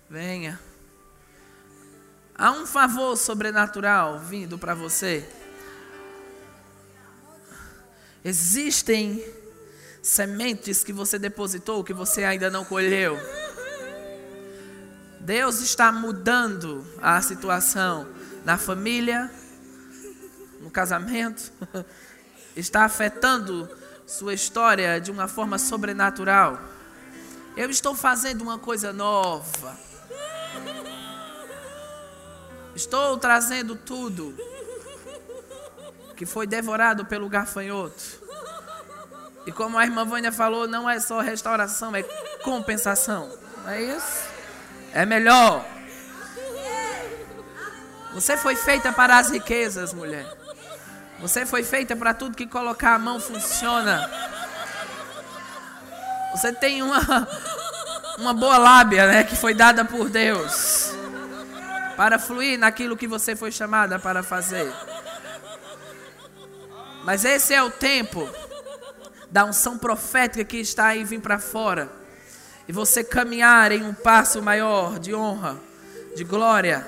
Venha. 0.09 0.59
Há 2.37 2.51
um 2.51 2.67
favor 2.67 3.17
sobrenatural 3.17 4.19
vindo 4.19 4.59
para 4.59 4.75
você. 4.75 5.29
Existem 8.25 9.25
sementes 10.03 10.83
que 10.83 10.93
você 10.93 11.19
depositou 11.19 11.85
que 11.85 11.93
você 11.93 12.25
ainda 12.25 12.51
não 12.51 12.65
colheu. 12.65 13.17
Deus 15.21 15.61
está 15.61 15.93
mudando 15.93 16.87
a 17.01 17.23
situação 17.23 18.07
na 18.45 18.59
família, 18.59 19.31
no 20.61 20.71
casamento, 20.71 21.53
está 22.57 22.85
afetando 22.85 23.69
sua 24.07 24.35
história 24.35 25.01
de 25.01 25.11
uma 25.11 25.29
forma 25.29 25.59
sobrenatural. 25.59 26.61
Eu 27.57 27.71
estou 27.71 27.95
fazendo 27.95 28.43
uma 28.43 28.59
coisa 28.59 28.93
nova. 28.93 29.94
Estou 32.75 33.17
trazendo 33.17 33.77
tudo 33.77 34.35
que 36.17 36.27
foi 36.27 36.47
devorado 36.47 37.05
pelo 37.05 37.29
gafanhoto. 37.29 38.23
E 39.47 39.53
como 39.53 39.79
a 39.79 39.85
irmã 39.85 40.05
Vânia 40.05 40.33
falou, 40.33 40.67
não 40.67 40.89
é 40.89 40.99
só 40.99 41.21
restauração, 41.21 41.95
é 41.95 42.03
compensação. 42.43 43.31
Não 43.63 43.71
é 43.71 43.83
isso? 43.83 44.25
É 44.93 45.05
melhor. 45.05 45.65
Você 48.13 48.37
foi 48.37 48.57
feita 48.57 48.93
para 48.93 49.19
as 49.19 49.31
riquezas, 49.31 49.93
mulher. 49.93 50.27
Você 51.21 51.45
foi 51.45 51.63
feita 51.63 51.95
para 51.95 52.15
tudo 52.15 52.37
que 52.37 52.47
colocar 52.47 52.95
a 52.95 52.99
mão 52.99 53.21
funciona. 53.21 54.11
Você 56.33 56.53
tem 56.53 56.83
uma, 56.83 57.29
uma 58.19 58.35
boa 58.35 58.59
lábia, 58.59 59.07
né, 59.07 59.25
que 59.25 59.37
foi 59.37 59.55
dada 59.55 59.85
por 59.85 60.09
Deus 60.09 60.94
para 61.97 62.19
fluir 62.19 62.59
naquilo 62.59 62.97
que 62.97 63.07
você 63.07 63.35
foi 63.37 63.53
chamada 63.53 63.99
para 63.99 64.23
fazer. 64.23 64.73
Mas 67.05 67.25
esse 67.25 67.53
é 67.53 67.63
o 67.63 67.71
tempo 67.71 68.29
da 69.31 69.45
unção 69.45 69.77
profética 69.77 70.45
que 70.45 70.59
está 70.59 70.87
aí 70.87 71.05
vir 71.05 71.21
para 71.21 71.39
fora. 71.39 71.91
E 72.67 72.73
você 72.73 73.05
caminhar 73.05 73.73
em 73.73 73.83
um 73.83 73.93
passo 73.93 74.41
maior 74.41 74.99
de 74.99 75.15
honra, 75.15 75.59
de 76.17 76.25
glória 76.25 76.87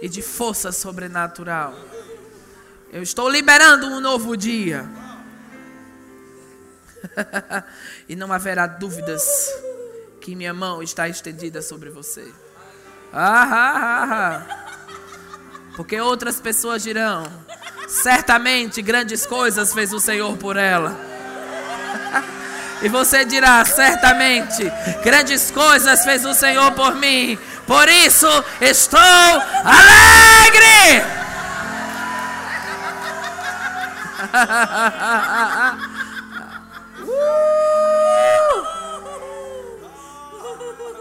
e 0.00 0.08
de 0.08 0.22
força 0.22 0.70
sobrenatural. 0.70 1.74
Eu 2.92 3.02
estou 3.02 3.28
liberando 3.28 3.86
um 3.86 4.00
novo 4.00 4.36
dia. 4.36 4.88
e 8.08 8.14
não 8.14 8.32
haverá 8.32 8.66
dúvidas 8.66 9.24
que 10.20 10.36
minha 10.36 10.54
mão 10.54 10.82
está 10.82 11.08
estendida 11.08 11.60
sobre 11.60 11.90
você. 11.90 12.32
Ah, 13.12 13.48
ah, 13.52 14.08
ah. 14.10 14.42
Porque 15.76 16.00
outras 16.00 16.40
pessoas 16.40 16.82
dirão: 16.82 17.24
certamente 17.86 18.82
grandes 18.82 19.24
coisas 19.26 19.72
fez 19.72 19.92
o 19.92 20.00
Senhor 20.00 20.36
por 20.36 20.56
ela. 20.56 20.96
E 22.80 22.88
você 22.88 23.24
dirá: 23.24 23.64
certamente 23.64 24.70
grandes 25.02 25.50
coisas 25.50 26.04
fez 26.04 26.24
o 26.24 26.32
Senhor 26.32 26.70
por 26.72 26.94
mim. 26.94 27.36
Por 27.66 27.88
isso 27.88 28.28
estou 28.60 29.00
alegre. 29.64 31.02
uh! 37.02 37.48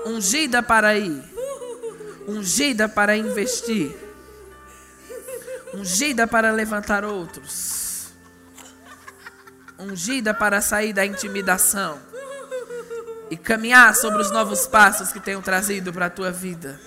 Ungida 0.08 0.63
para 0.63 0.96
ir, 0.96 1.22
ungida 2.28 2.90
para 2.90 3.16
investir, 3.16 3.96
ungida 5.74 6.28
para 6.28 6.52
levantar 6.52 7.06
outros, 7.06 8.10
ungida 9.80 10.34
para 10.34 10.60
sair 10.60 10.92
da 10.92 11.06
intimidação 11.06 11.98
e 13.30 13.38
caminhar 13.38 13.96
sobre 13.96 14.22
os 14.22 14.32
novos 14.32 14.68
passos 14.68 15.12
que 15.13 15.20
tenho 15.20 15.42
trazido 15.42 15.94
para 15.94 16.08
a 16.08 16.10
tua 16.10 16.32
vida. 16.32 16.80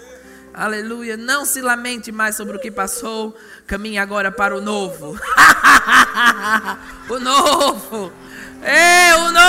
Aleluia. 0.53 1.16
Não 1.16 1.44
se 1.44 1.61
lamente 1.61 2.11
mais 2.11 2.37
sobre 2.37 2.57
o 2.57 2.61
que 2.61 2.70
passou. 2.70 3.37
Caminhe 3.66 3.98
agora 3.98 4.33
para 4.33 4.57
o 4.57 4.61
novo. 4.61 5.16
o 7.09 7.18
novo. 7.18 8.12
É 8.62 9.14
o 9.14 9.31
novo. 9.31 9.40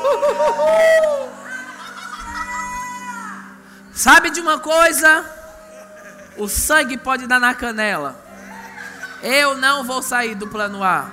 Sabe 3.92 4.30
de 4.30 4.40
uma 4.40 4.58
coisa? 4.58 5.24
O 6.36 6.48
sangue 6.48 6.96
pode 6.96 7.26
dar 7.26 7.38
na 7.38 7.54
canela. 7.54 8.18
Eu 9.22 9.56
não 9.56 9.84
vou 9.84 10.02
sair 10.02 10.34
do 10.34 10.48
plano 10.48 10.82
A. 10.82 11.10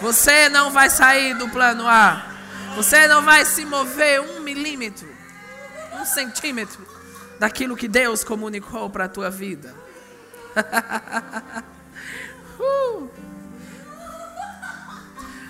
Você 0.00 0.48
não 0.48 0.70
vai 0.70 0.88
sair 0.88 1.34
do 1.34 1.48
plano 1.48 1.88
A. 1.88 2.24
Você 2.76 3.06
não 3.08 3.22
vai 3.22 3.44
se 3.44 3.64
mover 3.64 4.20
um 4.20 4.40
milímetro, 4.40 5.08
um 5.92 6.04
centímetro 6.04 6.86
daquilo 7.38 7.76
que 7.76 7.86
Deus 7.88 8.24
comunicou 8.24 8.90
para 8.90 9.04
a 9.04 9.08
tua 9.08 9.30
vida. 9.30 9.74
uh. 12.58 13.10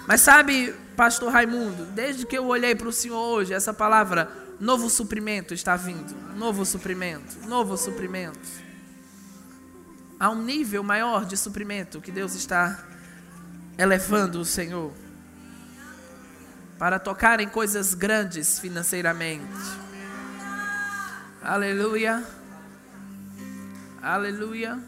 Mas 0.06 0.20
sabe, 0.20 0.74
Pastor 0.96 1.32
Raimundo, 1.32 1.86
desde 1.86 2.24
que 2.24 2.36
eu 2.36 2.46
olhei 2.46 2.74
para 2.74 2.88
o 2.88 2.92
Senhor 2.92 3.18
hoje, 3.18 3.52
essa 3.52 3.74
palavra 3.74 4.30
novo 4.60 4.88
suprimento 4.88 5.52
está 5.52 5.76
vindo. 5.76 6.14
Novo 6.36 6.64
suprimento, 6.64 7.46
novo 7.48 7.76
suprimento. 7.76 8.64
Há 10.18 10.30
um 10.30 10.42
nível 10.42 10.82
maior 10.82 11.24
de 11.24 11.36
suprimento 11.36 12.00
que 12.00 12.12
Deus 12.12 12.34
está 12.34 12.84
elevando 13.76 14.40
o 14.40 14.44
Senhor 14.44 14.92
para 16.78 16.98
tocar 16.98 17.40
em 17.40 17.48
coisas 17.48 17.94
grandes 17.94 18.58
financeiramente. 18.58 19.44
Aleluia. 21.42 22.24
Aleluia. 24.00 24.78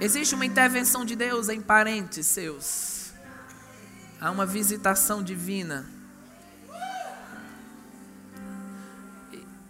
Existe 0.00 0.34
uma 0.34 0.46
intervenção 0.46 1.04
de 1.04 1.16
Deus 1.16 1.48
em 1.48 1.60
parentes 1.60 2.26
seus. 2.26 2.93
Há 4.24 4.30
uma 4.30 4.46
visitação 4.46 5.22
divina. 5.22 5.84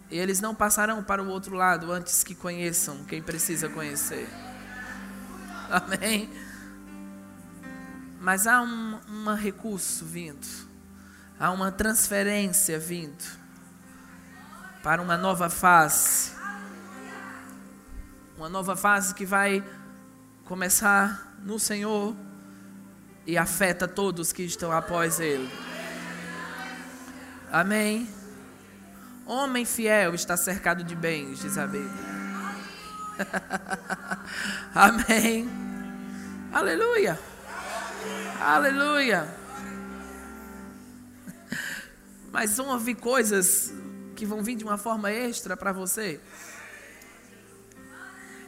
E 0.09 0.17
eles 0.17 0.39
não 0.39 0.55
passarão 0.55 1.03
para 1.03 1.21
o 1.21 1.27
outro 1.27 1.57
lado 1.57 1.91
antes 1.91 2.23
que 2.23 2.33
conheçam 2.33 3.03
quem 3.03 3.21
precisa 3.21 3.67
conhecer. 3.67 4.29
Amém. 5.69 6.29
Mas 8.21 8.47
há 8.47 8.61
um, 8.61 8.97
um 9.09 9.35
recurso 9.35 10.05
vindo, 10.05 10.47
há 11.37 11.51
uma 11.51 11.69
transferência 11.69 12.79
vindo 12.79 13.25
para 14.81 15.01
uma 15.01 15.17
nova 15.17 15.49
fase. 15.49 16.31
Uma 18.37 18.47
nova 18.47 18.77
fase 18.77 19.13
que 19.13 19.25
vai 19.25 19.61
começar 20.45 21.35
no 21.43 21.59
Senhor 21.59 22.15
e 23.25 23.37
afeta 23.37 23.87
todos 23.87 24.31
que 24.31 24.43
estão 24.43 24.71
após 24.71 25.19
Ele. 25.19 25.49
Amém. 27.51 28.07
Homem 29.25 29.65
fiel 29.65 30.13
está 30.13 30.37
cercado 30.37 30.83
de 30.83 30.95
bens, 30.95 31.39
diz 31.39 31.57
a 31.57 31.65
Bíblia. 31.65 32.15
Amém. 34.75 35.49
Aleluia. 36.53 37.19
Aleluia. 38.39 39.27
Mas 42.31 42.57
vão 42.57 42.67
ouvir 42.67 42.95
coisas 42.95 43.73
que 44.15 44.25
vão 44.25 44.43
vir 44.43 44.55
de 44.55 44.63
uma 44.63 44.77
forma 44.77 45.11
extra 45.11 45.57
para 45.57 45.71
você. 45.71 46.19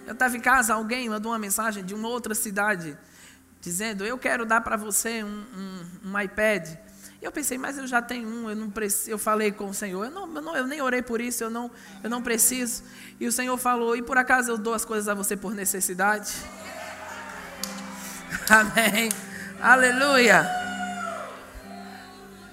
Eu 0.06 0.14
estava 0.14 0.38
em 0.38 0.40
casa, 0.40 0.74
alguém 0.74 1.10
mandou 1.10 1.32
uma 1.32 1.40
mensagem 1.40 1.84
de 1.84 1.94
uma 1.94 2.08
outra 2.08 2.34
cidade, 2.34 2.98
dizendo: 3.68 4.06
Eu 4.06 4.18
quero 4.18 4.46
dar 4.46 4.62
para 4.62 4.78
você 4.78 5.24
um, 5.24 5.28
um, 5.28 6.12
um 6.12 6.20
iPad. 6.20 6.70
E 7.22 7.26
eu 7.26 7.32
pensei, 7.32 7.58
mas 7.58 7.78
eu 7.78 7.88
já 7.88 8.02
tenho 8.02 8.28
um, 8.28 8.50
eu 8.50 8.56
não 8.56 8.70
preciso. 8.70 9.10
Eu 9.10 9.18
falei 9.18 9.52
com 9.52 9.70
o 9.70 9.74
Senhor, 9.74 10.06
eu, 10.06 10.12
não, 10.12 10.36
eu, 10.36 10.42
não, 10.42 10.56
eu 10.56 10.68
nem 10.68 10.82
orei 10.82 11.02
por 11.02 11.20
isso, 11.20 11.44
eu 11.44 11.50
não, 11.50 11.70
eu 12.04 12.10
não 12.10 12.22
preciso. 12.22 12.84
E 13.20 13.28
o 13.28 13.32
Senhor 13.32 13.58
falou: 13.58 13.96
E 13.96 14.02
por 14.02 14.18
acaso 14.18 14.52
eu 14.52 14.58
dou 14.58 14.74
as 14.74 14.86
coisas 14.86 15.10
a 15.10 15.14
você 15.14 15.36
por 15.36 15.54
necessidade? 15.54 16.32
Amém. 18.50 19.10
Aleluia. 19.60 20.48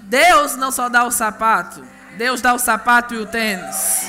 Deus 0.00 0.56
não 0.56 0.72
só 0.72 0.88
dá 0.88 1.04
o 1.04 1.10
sapato, 1.10 1.84
Deus 2.16 2.40
dá 2.40 2.54
o 2.54 2.58
sapato 2.58 3.14
e 3.14 3.18
o 3.18 3.26
tênis. 3.26 4.08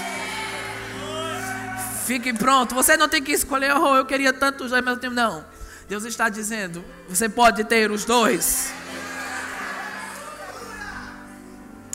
Fique 2.06 2.32
pronto. 2.34 2.74
Você 2.76 2.96
não 2.98 3.10
tem 3.10 3.22
que 3.22 3.32
escolher, 3.32 3.76
oh, 3.76 3.98
eu 3.98 4.06
queria 4.06 4.32
tanto 4.32 4.68
mas 4.70 5.00
tempo. 5.00 5.16
Não. 5.16 5.55
Deus 5.88 6.04
está 6.04 6.30
dizendo, 6.30 6.84
você 7.08 7.30
pode 7.30 7.64
ter 7.64 7.92
os 7.92 8.06
dois. 8.06 8.74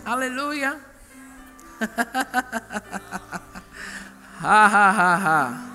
Aleluia. 0.05 0.79
ha 4.41 4.67
ha 4.67 4.91
ha 4.91 5.17
ha. 5.17 5.71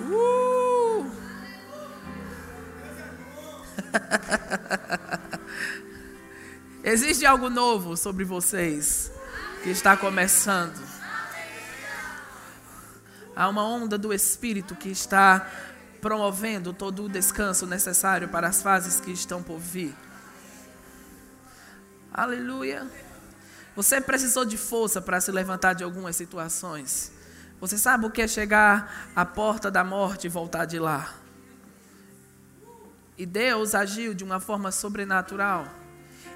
Uh. 0.00 1.06
Existe 6.82 7.24
algo 7.24 7.48
novo 7.48 7.96
sobre 7.96 8.24
vocês 8.24 9.12
que 9.62 9.70
está 9.70 9.96
começando. 9.96 10.84
Há 13.34 13.48
uma 13.48 13.64
onda 13.64 13.96
do 13.96 14.12
Espírito 14.12 14.74
que 14.74 14.88
está 14.88 15.48
promovendo 16.06 16.72
todo 16.72 17.02
o 17.02 17.08
descanso 17.08 17.66
necessário 17.66 18.28
para 18.28 18.46
as 18.46 18.62
fases 18.62 19.00
que 19.00 19.10
estão 19.10 19.42
por 19.42 19.58
vir. 19.58 19.92
Aleluia. 22.14 22.86
Você 23.74 24.00
precisou 24.00 24.44
de 24.44 24.56
força 24.56 25.00
para 25.00 25.20
se 25.20 25.32
levantar 25.32 25.72
de 25.72 25.82
algumas 25.82 26.14
situações. 26.14 27.10
Você 27.60 27.76
sabe 27.76 28.06
o 28.06 28.10
que 28.12 28.22
é 28.22 28.28
chegar 28.28 29.10
à 29.16 29.24
porta 29.24 29.68
da 29.68 29.82
morte 29.82 30.28
e 30.28 30.30
voltar 30.30 30.64
de 30.64 30.78
lá? 30.78 31.12
E 33.18 33.26
Deus 33.26 33.74
agiu 33.74 34.14
de 34.14 34.22
uma 34.22 34.38
forma 34.38 34.70
sobrenatural. 34.70 35.66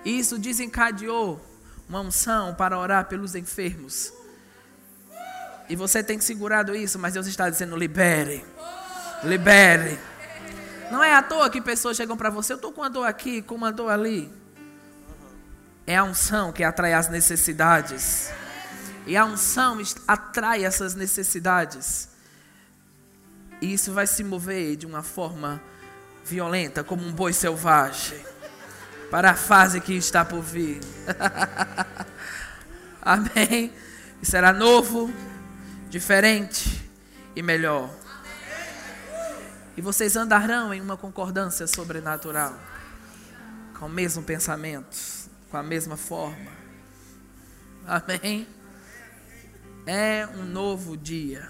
E 0.04 0.18
isso 0.18 0.36
desencadeou 0.36 1.40
uma 1.88 2.00
unção 2.00 2.56
para 2.56 2.76
orar 2.76 3.04
pelos 3.04 3.36
enfermos. 3.36 4.12
E 5.68 5.76
você 5.76 6.02
tem 6.02 6.18
segurado 6.20 6.74
isso, 6.74 6.98
mas 6.98 7.14
Deus 7.14 7.28
está 7.28 7.48
dizendo: 7.48 7.76
libere, 7.76 8.44
libere. 9.24 9.98
Não 10.90 11.02
é 11.02 11.14
à 11.14 11.22
toa 11.22 11.48
que 11.50 11.60
pessoas 11.60 11.96
chegam 11.96 12.16
para 12.16 12.30
você, 12.30 12.52
eu 12.52 12.56
estou 12.56 12.72
com 12.72 12.80
uma 12.80 12.90
dor 12.90 13.06
aqui, 13.06 13.42
com 13.42 13.54
uma 13.54 13.72
dor 13.72 13.90
ali. 13.90 14.30
É 15.86 15.96
a 15.96 16.04
unção 16.04 16.52
que 16.52 16.64
atrai 16.64 16.92
as 16.92 17.08
necessidades. 17.08 18.30
E 19.06 19.16
a 19.16 19.24
unção 19.24 19.80
atrai 20.06 20.64
essas 20.64 20.94
necessidades. 20.94 22.08
E 23.60 23.72
isso 23.72 23.92
vai 23.92 24.06
se 24.06 24.24
mover 24.24 24.76
de 24.76 24.86
uma 24.86 25.02
forma 25.02 25.60
violenta, 26.24 26.82
como 26.82 27.04
um 27.04 27.12
boi 27.12 27.32
selvagem, 27.32 28.18
para 29.10 29.32
a 29.32 29.34
fase 29.34 29.80
que 29.80 29.94
está 29.94 30.24
por 30.24 30.40
vir. 30.40 30.80
Amém. 33.02 33.72
E 34.22 34.26
será 34.26 34.52
novo, 34.52 35.12
diferente 35.88 36.88
e 37.34 37.42
melhor. 37.42 37.90
E 39.76 39.80
vocês 39.80 40.16
andarão 40.16 40.74
em 40.74 40.80
uma 40.80 40.96
concordância 40.96 41.66
sobrenatural, 41.66 42.54
com 43.78 43.86
o 43.86 43.88
mesmo 43.88 44.22
pensamento 44.22 45.20
com 45.50 45.56
a 45.56 45.62
mesma 45.62 45.96
forma. 45.96 46.50
Amém? 47.86 48.46
É 49.86 50.28
um 50.36 50.44
novo 50.44 50.96
dia 50.96 51.48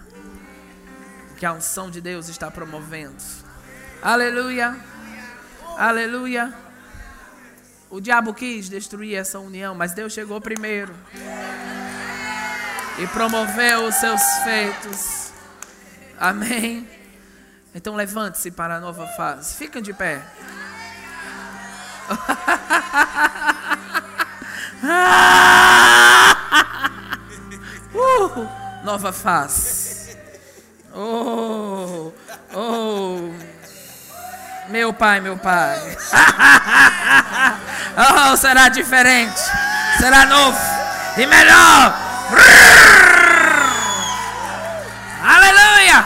que 1.36 1.44
a 1.44 1.52
unção 1.52 1.90
de 1.90 2.00
Deus 2.00 2.28
está 2.28 2.50
promovendo. 2.50 3.22
Aleluia! 4.02 4.76
Aleluia! 5.76 6.54
O 7.90 8.00
diabo 8.00 8.32
quis 8.32 8.68
destruir 8.68 9.16
essa 9.16 9.38
união, 9.38 9.74
mas 9.74 9.92
Deus 9.92 10.12
chegou 10.12 10.40
primeiro 10.40 10.94
e 12.98 13.06
promoveu 13.08 13.86
os 13.86 13.96
seus 13.96 14.22
feitos. 14.44 15.32
Amém? 16.18 16.88
Então 17.74 17.94
levante-se 17.94 18.50
para 18.50 18.76
a 18.76 18.80
nova 18.80 19.06
fase. 19.16 19.54
Fica 19.56 19.80
de 19.80 19.92
pé. 19.92 20.20
uh, 27.94 28.48
nova 28.82 29.12
face. 29.12 30.16
Oh, 30.92 32.12
oh. 32.52 33.32
Meu 34.68 34.92
pai, 34.92 35.20
meu 35.20 35.36
pai. 35.38 35.78
oh, 38.32 38.36
será 38.36 38.68
diferente. 38.68 39.40
Será 39.98 40.26
novo 40.26 40.58
e 41.16 41.26
melhor. 41.26 41.94
Aleluia! 45.22 46.04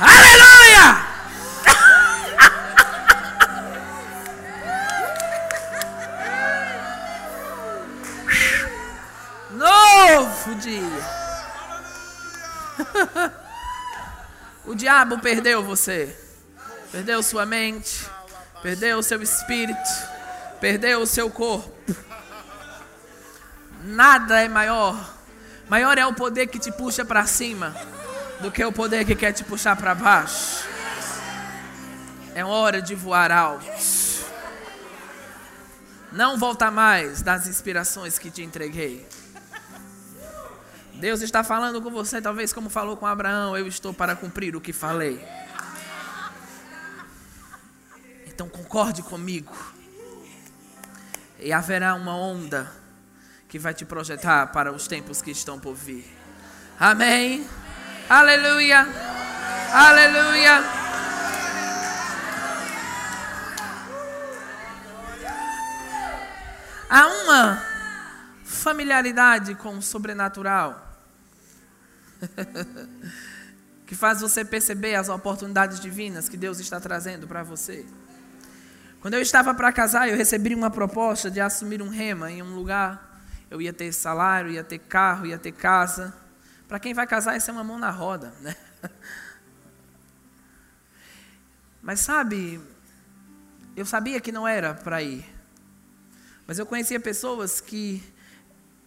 Aleluia! 0.00 0.43
Novo 10.44 10.54
dia. 10.56 10.82
o 14.66 14.74
diabo 14.74 15.18
perdeu 15.18 15.62
você. 15.62 16.16
Perdeu 16.90 17.22
sua 17.22 17.46
mente. 17.46 18.06
Perdeu 18.62 19.02
seu 19.02 19.22
espírito. 19.22 19.78
Perdeu 20.60 21.00
o 21.00 21.06
seu 21.06 21.30
corpo. 21.30 21.72
Nada 23.82 24.40
é 24.40 24.48
maior. 24.48 25.14
Maior 25.68 25.98
é 25.98 26.06
o 26.06 26.14
poder 26.14 26.46
que 26.46 26.58
te 26.58 26.70
puxa 26.72 27.04
para 27.04 27.26
cima 27.26 27.74
do 28.40 28.50
que 28.50 28.64
o 28.64 28.72
poder 28.72 29.04
que 29.04 29.14
quer 29.14 29.32
te 29.32 29.44
puxar 29.44 29.76
para 29.76 29.94
baixo. 29.94 30.66
É 32.34 32.44
hora 32.44 32.82
de 32.82 32.94
voar 32.94 33.30
alto. 33.30 33.64
Não 36.10 36.38
volta 36.38 36.70
mais 36.70 37.22
das 37.22 37.46
inspirações 37.46 38.18
que 38.18 38.30
te 38.30 38.42
entreguei. 38.42 39.06
Deus 40.94 41.20
está 41.22 41.42
falando 41.42 41.82
com 41.82 41.90
você, 41.90 42.22
talvez 42.22 42.52
como 42.52 42.70
falou 42.70 42.96
com 42.96 43.06
Abraão, 43.06 43.56
eu 43.56 43.66
estou 43.66 43.92
para 43.92 44.14
cumprir 44.14 44.54
o 44.54 44.60
que 44.60 44.72
falei. 44.72 45.22
Então 48.26 48.48
concorde 48.48 49.02
comigo. 49.02 49.54
E 51.38 51.52
haverá 51.52 51.94
uma 51.94 52.16
onda 52.16 52.70
que 53.48 53.58
vai 53.58 53.74
te 53.74 53.84
projetar 53.84 54.46
para 54.48 54.72
os 54.72 54.86
tempos 54.86 55.20
que 55.20 55.30
estão 55.30 55.58
por 55.58 55.74
vir. 55.74 56.04
Amém. 56.78 57.46
Aleluia. 58.08 58.86
Aleluia. 59.72 60.62
Há 66.90 67.06
uma 67.06 67.64
familiaridade 68.44 69.54
com 69.54 69.78
o 69.78 69.82
sobrenatural 69.82 70.96
que 73.86 73.94
faz 73.94 74.20
você 74.20 74.44
perceber 74.44 74.94
as 74.96 75.08
oportunidades 75.08 75.80
divinas 75.80 76.28
que 76.28 76.36
Deus 76.36 76.60
está 76.60 76.78
trazendo 76.78 77.26
para 77.26 77.42
você. 77.42 77.86
Quando 79.00 79.14
eu 79.14 79.22
estava 79.22 79.54
para 79.54 79.72
casar, 79.72 80.10
eu 80.10 80.16
recebi 80.16 80.54
uma 80.54 80.70
proposta 80.70 81.30
de 81.30 81.40
assumir 81.40 81.80
um 81.80 81.88
rema 81.88 82.30
em 82.30 82.42
um 82.42 82.54
lugar. 82.54 83.22
Eu 83.50 83.62
ia 83.62 83.72
ter 83.72 83.92
salário, 83.92 84.50
ia 84.50 84.62
ter 84.62 84.78
carro, 84.78 85.24
ia 85.24 85.38
ter 85.38 85.52
casa. 85.52 86.14
Para 86.74 86.80
quem 86.80 86.92
vai 86.92 87.06
casar, 87.06 87.36
isso 87.36 87.48
é 87.48 87.52
uma 87.52 87.62
mão 87.62 87.78
na 87.78 87.92
roda, 87.92 88.34
né? 88.40 88.56
Mas 91.80 92.00
sabe, 92.00 92.60
eu 93.76 93.86
sabia 93.86 94.20
que 94.20 94.32
não 94.32 94.48
era 94.48 94.74
para 94.74 95.00
ir. 95.00 95.24
Mas 96.48 96.58
eu 96.58 96.66
conhecia 96.66 96.98
pessoas 96.98 97.60
que 97.60 98.02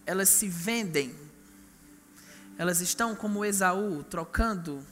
elas 0.04 0.28
se 0.28 0.46
vendem 0.48 1.16
elas 2.58 2.82
estão 2.82 3.16
como 3.16 3.42
Esaú, 3.42 4.04
trocando 4.04 4.84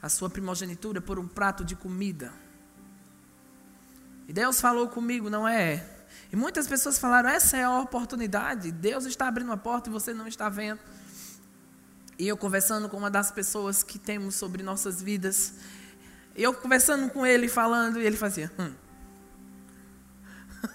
a 0.00 0.08
sua 0.08 0.30
primogenitura 0.30 0.98
por 0.98 1.18
um 1.18 1.28
prato 1.28 1.62
de 1.62 1.76
comida. 1.76 2.32
E 4.26 4.32
Deus 4.32 4.62
falou 4.62 4.88
comigo, 4.88 5.28
não 5.28 5.46
é? 5.46 5.86
E 6.32 6.36
muitas 6.36 6.66
pessoas 6.66 6.98
falaram: 6.98 7.28
essa 7.28 7.58
é 7.58 7.64
a 7.64 7.80
oportunidade. 7.80 8.72
Deus 8.72 9.04
está 9.04 9.28
abrindo 9.28 9.48
uma 9.48 9.58
porta 9.58 9.90
e 9.90 9.92
você 9.92 10.14
não 10.14 10.26
está 10.26 10.48
vendo. 10.48 10.80
E 12.20 12.28
eu 12.28 12.36
conversando 12.36 12.86
com 12.86 12.98
uma 12.98 13.10
das 13.10 13.30
pessoas 13.30 13.82
que 13.82 13.98
temos 13.98 14.34
sobre 14.34 14.62
nossas 14.62 15.00
vidas, 15.00 15.54
eu 16.36 16.52
conversando 16.52 17.08
com 17.08 17.24
ele, 17.24 17.48
falando, 17.48 17.98
e 17.98 18.04
ele 18.04 18.18
fazia: 18.18 18.52
hum. 18.58 18.74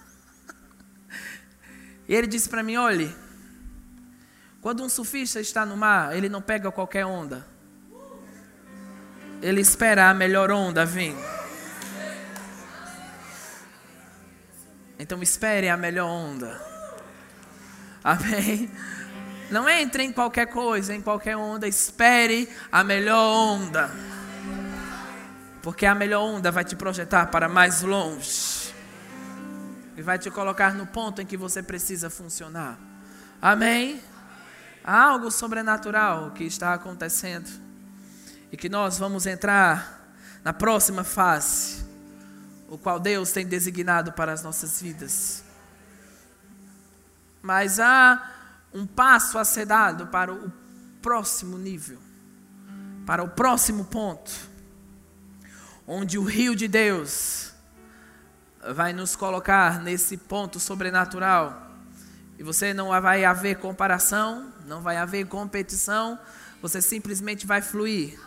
e 2.10 2.16
ele 2.16 2.26
disse 2.26 2.50
para 2.50 2.64
mim: 2.64 2.78
olhe, 2.78 3.16
quando 4.60 4.84
um 4.84 4.90
surfista 4.90 5.40
está 5.40 5.64
no 5.68 5.78
mar, 5.78 6.18
ele 6.18 6.28
não 6.30 6.42
pega 6.42 6.72
qualquer 6.72 7.06
onda. 7.06 7.46
Ele 9.40 9.62
espera 9.62 10.10
a 10.10 10.16
melhor 10.16 10.50
onda 10.50 10.84
vir. 10.84 11.16
Então 14.98 15.22
espere 15.22 15.70
a 15.70 15.78
melhor 15.78 16.08
onda. 16.10 16.60
Amém? 18.04 18.72
Não 19.50 19.70
entre 19.70 20.04
em 20.04 20.12
qualquer 20.12 20.48
coisa, 20.48 20.94
em 20.94 21.02
qualquer 21.02 21.38
onda. 21.38 21.68
Espere 21.68 22.50
a 22.72 22.84
melhor 22.84 23.22
onda. 23.22 23.92
Porque 25.62 25.86
a 25.86 25.96
melhor 25.96 26.24
onda 26.24 26.52
vai 26.52 26.64
te 26.64 26.76
projetar 26.76 27.28
para 27.28 27.48
mais 27.48 27.82
longe. 27.82 28.74
E 29.98 30.02
vai 30.02 30.20
te 30.20 30.30
colocar 30.30 30.74
no 30.74 30.86
ponto 30.88 31.22
em 31.22 31.26
que 31.26 31.38
você 31.38 31.64
precisa 31.64 32.10
funcionar. 32.10 32.78
Amém? 33.42 34.02
Há 34.84 35.04
algo 35.04 35.32
sobrenatural 35.32 36.32
que 36.32 36.44
está 36.44 36.74
acontecendo 36.74 37.50
e 38.52 38.58
que 38.58 38.70
nós 38.70 39.00
vamos 39.00 39.26
entrar 39.26 40.06
na 40.44 40.54
próxima 40.54 41.04
fase, 41.04 41.84
o 42.70 42.78
qual 42.78 43.00
Deus 43.00 43.32
tem 43.32 43.48
designado 43.48 44.14
para 44.14 44.32
as 44.32 44.44
nossas 44.44 44.80
vidas. 44.80 45.44
Mas 47.42 47.80
há 47.80 48.35
um 48.76 48.86
passo 48.86 49.38
a 49.38 49.46
ser 49.46 49.66
dado 49.66 50.08
para 50.08 50.34
o 50.34 50.52
próximo 51.02 51.58
nível, 51.58 51.98
para 53.06 53.24
o 53.24 53.30
próximo 53.30 53.86
ponto, 53.86 54.32
onde 55.88 56.18
o 56.18 56.24
rio 56.24 56.54
de 56.54 56.68
Deus 56.68 57.54
vai 58.74 58.92
nos 58.92 59.16
colocar 59.16 59.80
nesse 59.82 60.18
ponto 60.18 60.60
sobrenatural 60.60 61.62
E 62.38 62.44
você 62.44 62.74
não 62.74 62.90
vai 63.02 63.24
haver 63.24 63.60
comparação, 63.60 64.52
não 64.68 64.82
vai 64.82 64.98
haver 64.98 65.26
competição, 65.26 66.20
você 66.62 66.82
simplesmente 66.82 67.48
vai 67.48 67.62
fluir 67.62 68.20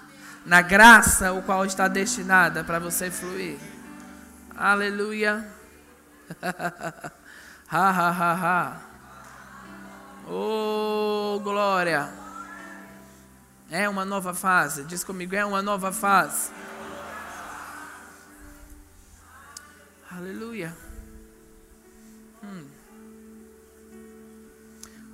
na 0.46 0.62
graça 0.62 1.30
o 1.32 1.42
qual 1.42 1.66
está 1.66 1.88
destinada 1.88 2.64
para 2.64 2.78
você 2.78 3.11
fluir. 3.11 3.59
Aleluia. 4.57 5.46
ha 6.40 7.90
ha 7.90 8.11
ha 8.11 8.32
ha. 8.32 8.88
Oh, 10.31 11.41
glória. 11.43 12.12
É 13.70 13.89
uma 13.89 14.05
nova 14.05 14.35
fase. 14.35 14.85
Diz 14.85 15.03
comigo, 15.03 15.35
é 15.35 15.45
uma 15.45 15.62
nova 15.62 15.91
fase. 15.91 16.51
Aleluia. 20.11 20.76
Hum. 22.43 22.66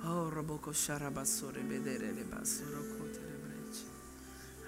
Oh, 0.03 0.29
roboko 0.29 0.73
sharabassore 0.73 1.61
bedere 1.61 2.11
le 2.11 2.23
bassoro 2.23 2.83
kotere 2.97 3.37
breche. 3.43 3.85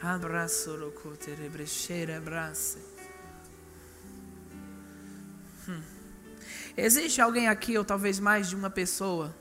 Abraço 0.02 0.92
kotere 1.02 1.50
brecheira 1.50 2.18
abrace. 2.18 2.78
Hum. 5.68 5.82
Existe 6.76 7.22
alguém 7.22 7.48
aqui, 7.48 7.78
ou 7.78 7.84
talvez 7.84 8.20
mais 8.20 8.50
de 8.50 8.56
uma 8.56 8.70
pessoa, 8.70 9.36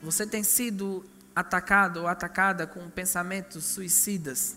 você 0.00 0.26
tem 0.26 0.42
sido 0.42 1.04
atacado 1.34 2.00
ou 2.00 2.06
atacada 2.06 2.66
com 2.66 2.88
pensamentos 2.90 3.64
suicidas. 3.64 4.56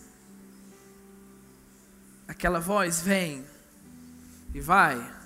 Aquela 2.26 2.60
voz 2.60 3.00
vem 3.00 3.44
e 4.54 4.60
vai. 4.60 5.20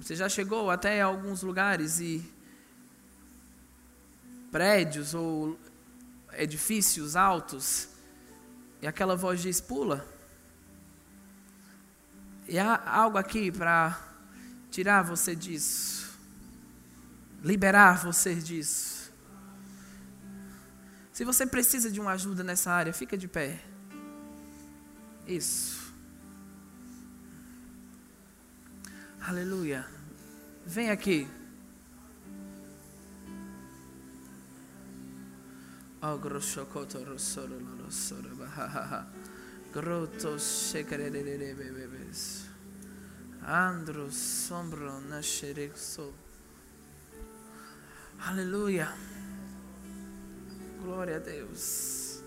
Você 0.00 0.16
já 0.16 0.28
chegou 0.28 0.70
até 0.70 1.00
alguns 1.00 1.42
lugares 1.42 2.00
e 2.00 2.24
prédios 4.50 5.14
ou 5.14 5.58
edifícios 6.32 7.16
altos 7.16 7.88
e 8.82 8.86
aquela 8.86 9.14
voz 9.16 9.40
diz: 9.40 9.60
pula. 9.60 10.19
E 12.50 12.58
há 12.58 12.82
algo 12.84 13.16
aqui 13.16 13.52
para 13.52 13.96
tirar 14.72 15.04
você 15.04 15.36
disso, 15.36 16.18
liberar 17.44 18.02
você 18.02 18.34
disso. 18.34 19.12
Se 21.12 21.24
você 21.24 21.46
precisa 21.46 21.88
de 21.88 22.00
uma 22.00 22.10
ajuda 22.10 22.42
nessa 22.42 22.72
área, 22.72 22.92
fica 22.92 23.16
de 23.16 23.28
pé. 23.28 23.62
Isso. 25.28 25.94
Aleluia. 29.20 29.86
Vem 30.66 30.90
aqui. 30.90 31.28
Oh, 36.02 36.18
grosso 36.18 36.66
Groto 39.72 40.36
shekerere 40.36 41.54
bebes. 41.54 42.50
Andro 43.46 44.10
sombro 44.10 45.00
nascerexo. 45.02 46.12
Aleluia. 48.18 48.92
Glória 50.82 51.16
a 51.16 51.18
Deus. 51.20 52.20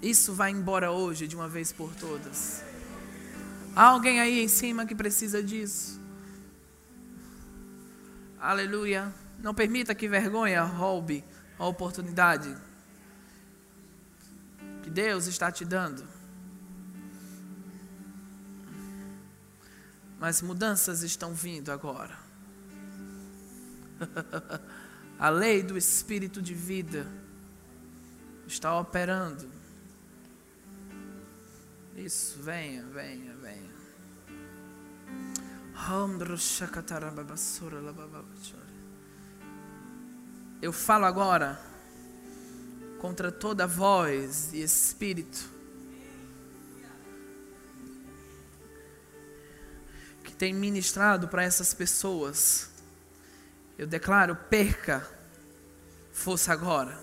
Isso 0.00 0.34
vai 0.34 0.52
embora 0.52 0.92
hoje 0.92 1.26
de 1.26 1.34
uma 1.34 1.48
vez 1.48 1.72
por 1.72 1.92
todas. 1.96 2.62
Há 3.74 3.86
alguém 3.86 4.20
aí 4.20 4.40
em 4.40 4.48
cima 4.48 4.86
que 4.86 4.94
precisa 4.94 5.42
disso. 5.42 6.00
Aleluia. 8.38 9.12
Não 9.40 9.52
permita 9.52 9.96
que 9.96 10.06
vergonha 10.06 10.62
roube 10.62 11.24
a 11.58 11.66
oportunidade 11.66 12.56
Deus 14.92 15.26
está 15.26 15.50
te 15.50 15.64
dando. 15.64 16.06
Mas 20.20 20.40
mudanças 20.42 21.02
estão 21.02 21.34
vindo 21.34 21.72
agora. 21.72 22.16
A 25.18 25.28
lei 25.30 25.62
do 25.62 25.76
espírito 25.76 26.42
de 26.42 26.54
vida 26.54 27.06
está 28.46 28.78
operando. 28.78 29.48
Isso, 31.96 32.40
venha, 32.40 32.84
venha, 32.86 33.34
venha. 33.36 33.72
Eu 40.60 40.72
falo 40.72 41.04
agora 41.04 41.71
contra 43.02 43.32
toda 43.32 43.66
voz 43.66 44.52
e 44.52 44.62
espírito 44.62 45.50
que 50.22 50.32
tem 50.32 50.54
ministrado 50.54 51.26
para 51.26 51.42
essas 51.42 51.74
pessoas. 51.74 52.70
Eu 53.76 53.88
declaro: 53.88 54.36
perca 54.48 55.04
força 56.12 56.52
agora. 56.52 56.96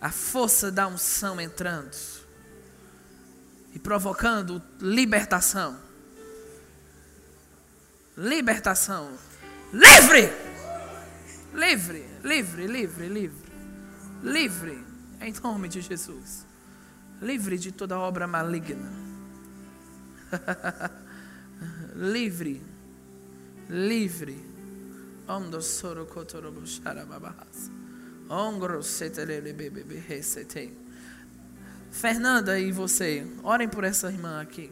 A 0.00 0.10
força 0.10 0.68
da 0.72 0.88
unção 0.88 1.40
entrando 1.40 1.96
e 3.72 3.78
provocando 3.78 4.60
libertação. 4.80 5.78
Libertação. 8.16 9.16
Livre! 9.72 10.28
Livre, 11.54 12.04
livre, 12.24 12.66
livre, 12.66 13.08
livre. 13.08 13.41
Livre, 14.22 14.78
em 15.20 15.32
nome 15.42 15.68
de 15.68 15.80
Jesus. 15.80 16.46
Livre 17.20 17.58
de 17.58 17.72
toda 17.72 17.98
obra 17.98 18.26
maligna. 18.26 18.88
livre, 21.96 22.62
livre. 23.68 24.52
Ondo 25.28 25.60
soro 25.60 26.06
kotorobo 26.06 26.64
sharababahas. 26.64 27.70
Ongro 28.28 28.80
setelele 28.82 29.52
bebebe 29.52 29.96
resete. 29.96 30.72
Fernanda 31.90 32.58
e 32.60 32.70
você, 32.70 33.26
orem 33.42 33.68
por 33.68 33.82
essa 33.82 34.08
irmã 34.08 34.40
aqui. 34.40 34.70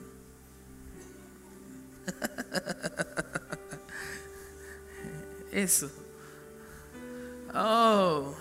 Isso. 5.53 5.91
Oh, 7.53 8.33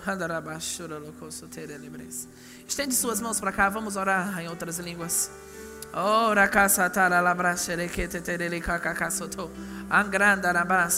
Estende 2.68 2.94
suas 2.94 3.20
mãos 3.20 3.40
para 3.40 3.50
cá, 3.50 3.68
vamos 3.68 3.96
orar 3.96 4.38
em 4.38 4.48
outras 4.48 4.78
línguas. 4.78 5.30
Oh, 5.92 6.32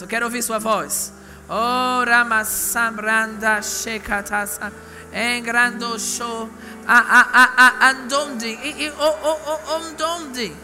Quero 0.06 0.26
ouvir 0.26 0.42
sua 0.42 0.58
voz. 0.58 1.14
Oh, 1.48 2.04
Ramasambranda 2.04 3.62
Shekatasa. 3.62 4.70
Engrando 5.14 5.98
show. 5.98 6.50
Andonde. 7.80 8.58
Onde. 10.04 10.54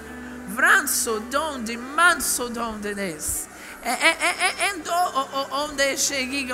Vranso, 0.49 1.21
donde, 1.31 1.77
manso, 1.79 2.51
donde 2.51 2.95
nes 2.95 3.48
onde 5.51 5.97
cheguei 5.97 6.49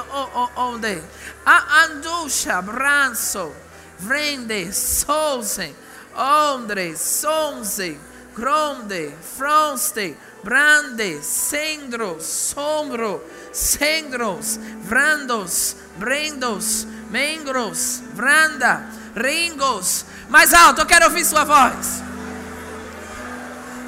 onde? 0.57 1.03
A 1.45 1.85
andusha 1.85 2.62
branso 2.62 3.55
vrende 3.99 4.72
solse 4.72 5.75
ondre 6.16 6.97
sonze 6.97 7.99
gronde 8.35 9.12
fronste 9.37 10.16
brande 10.43 11.22
sendro 11.22 12.20
sombro 12.20 13.22
sendros 13.53 14.59
vrandos 14.83 15.77
brendos 15.97 16.87
mengros 17.11 18.03
vranda 18.14 18.85
ringos. 19.14 20.05
Mais 20.29 20.53
alto 20.53 20.81
eu 20.81 20.87
quero 20.87 21.07
ouvir 21.07 21.25
sua 21.25 21.45
voz. 21.45 22.03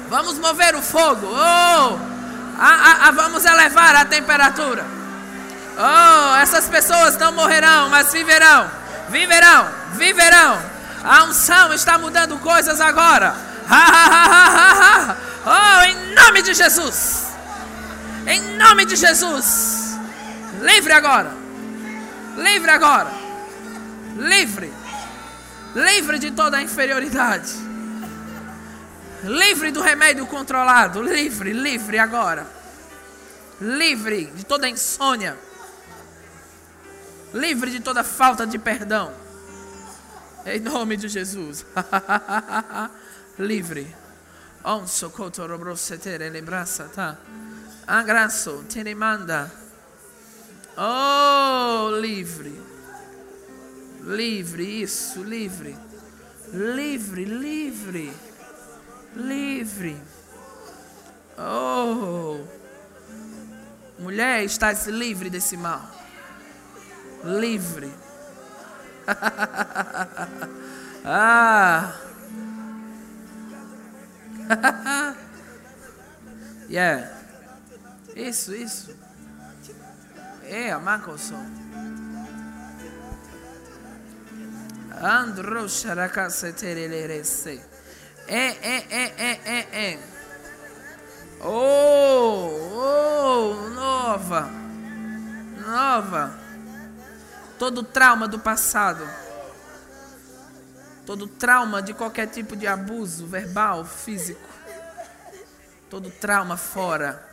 Vamos 0.09 0.37
mover 0.39 0.75
o 0.75 0.81
fogo. 0.81 1.27
Oh 1.27 2.16
a, 2.57 3.07
a, 3.07 3.11
vamos 3.11 3.45
elevar 3.45 3.95
a 3.95 4.05
temperatura. 4.05 4.85
Oh, 5.77 6.35
essas 6.37 6.67
pessoas 6.67 7.17
não 7.17 7.31
morrerão, 7.31 7.89
mas 7.89 8.11
viverão, 8.11 8.69
viverão, 9.09 9.69
viverão. 9.93 10.59
A 11.03 11.23
unção 11.25 11.71
está 11.73 11.97
mudando 11.97 12.37
coisas 12.39 12.81
agora. 12.81 13.35
oh, 15.45 15.83
em 15.83 16.15
nome 16.15 16.41
de 16.41 16.53
Jesus. 16.53 17.27
Em 18.25 18.41
nome 18.57 18.85
de 18.85 18.95
Jesus. 18.95 19.97
Livre 20.61 20.93
agora. 20.93 21.31
Livre 22.35 22.71
agora. 22.71 23.11
Livre. 24.15 24.73
Livre 25.75 26.17
de 26.17 26.31
toda 26.31 26.57
a 26.57 26.61
inferioridade. 26.63 27.66
Livre 29.23 29.71
do 29.71 29.81
remédio 29.81 30.25
controlado. 30.27 31.01
Livre, 31.01 31.51
livre 31.53 31.97
agora. 31.97 32.47
Livre 33.59 34.25
de 34.25 34.45
toda 34.45 34.69
insônia. 34.69 35.37
Livre 37.33 37.71
de 37.71 37.79
toda 37.79 38.03
falta 38.03 38.45
de 38.45 38.59
perdão. 38.59 39.11
Em 40.45 40.59
nome 40.59 40.95
de 40.97 41.07
Jesus. 41.07 41.65
livre. 43.39 43.95
Onso 44.63 45.09
kotorobrossetere 45.09 46.29
lebrasa 46.29 46.89
tá. 46.93 47.17
Agraço, 47.85 48.65
te 48.67 48.83
manda. 48.93 49.51
Oh, 50.77 51.89
livre. 51.99 52.61
Livre, 54.03 54.81
isso, 54.81 55.23
livre. 55.23 55.75
Livre, 56.53 57.25
livre. 57.25 58.26
Livre. 59.17 59.99
Oh. 61.37 62.45
Mulher, 63.97 64.43
estás 64.43 64.85
livre 64.85 65.29
desse 65.29 65.57
mal. 65.57 65.89
Livre. 67.23 67.91
ah. 71.03 71.95
yeah. 76.69 77.11
Isso, 78.15 78.53
isso. 78.53 78.95
É, 80.43 80.71
a 80.71 80.79
Marcoson. 80.79 81.43
Andro 85.01 85.67
xaracase 85.67 86.53
tererese. 86.53 87.76
É, 88.27 88.47
é, 88.47 88.87
é, 88.89 89.13
é, 89.17 89.39
é, 89.45 89.91
é. 89.91 89.99
Oh, 91.41 92.49
oh, 92.73 93.69
nova. 93.69 94.49
Nova. 95.65 96.39
Todo 97.57 97.83
trauma 97.83 98.27
do 98.27 98.37
passado. 98.37 99.07
Todo 101.05 101.25
trauma 101.25 101.81
de 101.81 101.93
qualquer 101.93 102.27
tipo 102.27 102.55
de 102.57 102.67
abuso 102.67 103.25
verbal, 103.25 103.85
físico. 103.85 104.41
Todo 105.89 106.11
trauma 106.11 106.57
fora. 106.57 107.25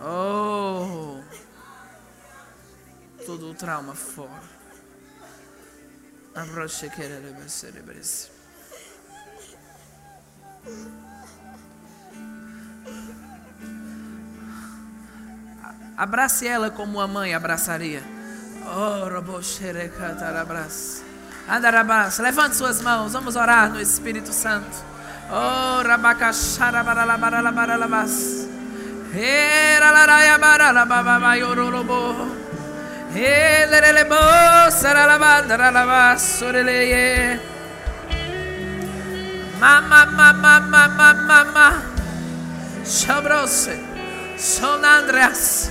Oh. 0.00 1.20
Todo 3.26 3.52
trauma 3.52 3.94
fora. 3.94 4.59
Abrace 15.96 16.46
ela 16.46 16.70
como 16.70 16.98
uma 16.98 17.06
mãe 17.06 17.34
abraçaria. 17.34 18.02
Oh. 18.64 19.08
Levante 22.22 22.56
suas 22.56 22.80
mãos. 22.80 23.12
Vamos 23.12 23.36
orar 23.36 23.70
no 23.70 23.78
Espírito 23.80 24.32
Santo. 24.32 24.88
Oh, 25.30 25.82
rabacacharabarabaralabaralabas. 25.82 28.48
Heralaraia 29.12 30.38
baralababa 30.38 31.34
yorolobo. 31.34 32.39
Saralabandaralabas. 34.80 36.22
Soreleye. 36.38 37.40
Mama, 39.58 40.06
mama, 40.06 40.60
mama, 40.60 41.14
mama. 41.14 41.82
Chabrose. 42.84 43.78
Son 44.38 44.84
Andreas. 44.84 45.70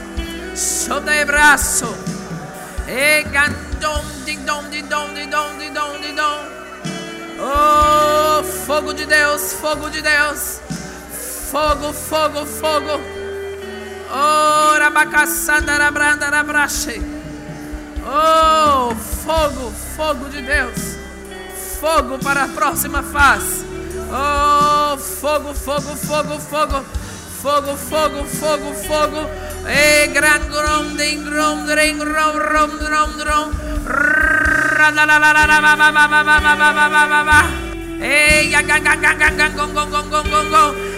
Son 0.55 1.05
de 1.05 1.25
braço. 1.25 1.95
E 2.87 3.23
gandom, 3.31 4.03
ding 4.25 4.45
dom, 4.45 4.69
ding 4.69 4.87
dom, 4.89 5.13
ding 5.13 5.29
dom, 5.29 5.57
ding 5.57 5.73
dom, 5.73 6.01
ding 6.01 6.15
dom. 6.15 6.39
Oh, 7.41 8.43
fogo 8.65 8.93
de 8.93 9.05
Deus, 9.05 9.53
fogo 9.53 9.89
de 9.89 10.01
Deus. 10.01 10.59
Fogo, 11.51 11.93
fogo, 11.93 12.45
fogo. 12.45 12.99
Oh, 14.11 14.77
rabacaçada, 14.77 15.77
rabranda, 15.77 16.29
rabrache. 16.29 17.18
Oh, 18.11 18.95
fogo, 18.95 19.69
fogo 19.95 20.29
de 20.29 20.41
Deus. 20.41 20.97
Fogo 21.79 22.17
para 22.17 22.45
a 22.45 22.47
próxima 22.47 23.03
fase. 23.03 23.63
Oh, 24.11 24.97
fogo, 24.97 25.53
fogo, 25.53 25.95
fogo, 25.95 26.39
fogo. 26.39 26.83
Fogo, 27.39 27.77
fogo, 27.77 28.23
fogo, 28.25 28.73
fogo. 28.73 29.29
E 29.67 30.07
gran 30.07 30.41
grom, 30.49 30.97
ding 30.97 31.23
grom, 31.23 31.67
dring 31.67 32.01
rom, 32.01 32.35
rom, 32.35 32.71
rom, 32.79 33.11
rom. 33.21 33.51
Ei, 38.01 38.49
gang 38.49 38.65
gang 38.65 38.83
gang 38.83 39.19
gang 39.19 39.37
gang 39.37 39.55
gong 39.55 39.73
gong 39.73 39.91
gong 39.91 40.09
gong 40.09 40.49
gong. 40.49 40.88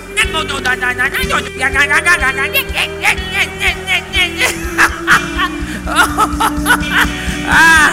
Ah, 7.53 7.91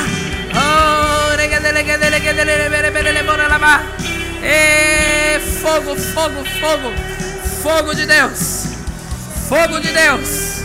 oh, 0.55 1.37
E 4.43 5.41
fogo, 5.61 5.97
fogo, 5.97 6.45
fogo, 6.61 6.93
fogo 7.63 7.95
de 7.95 8.07
Deus, 8.07 8.67
fogo 9.49 9.81
de 9.81 9.89
Deus. 9.93 10.63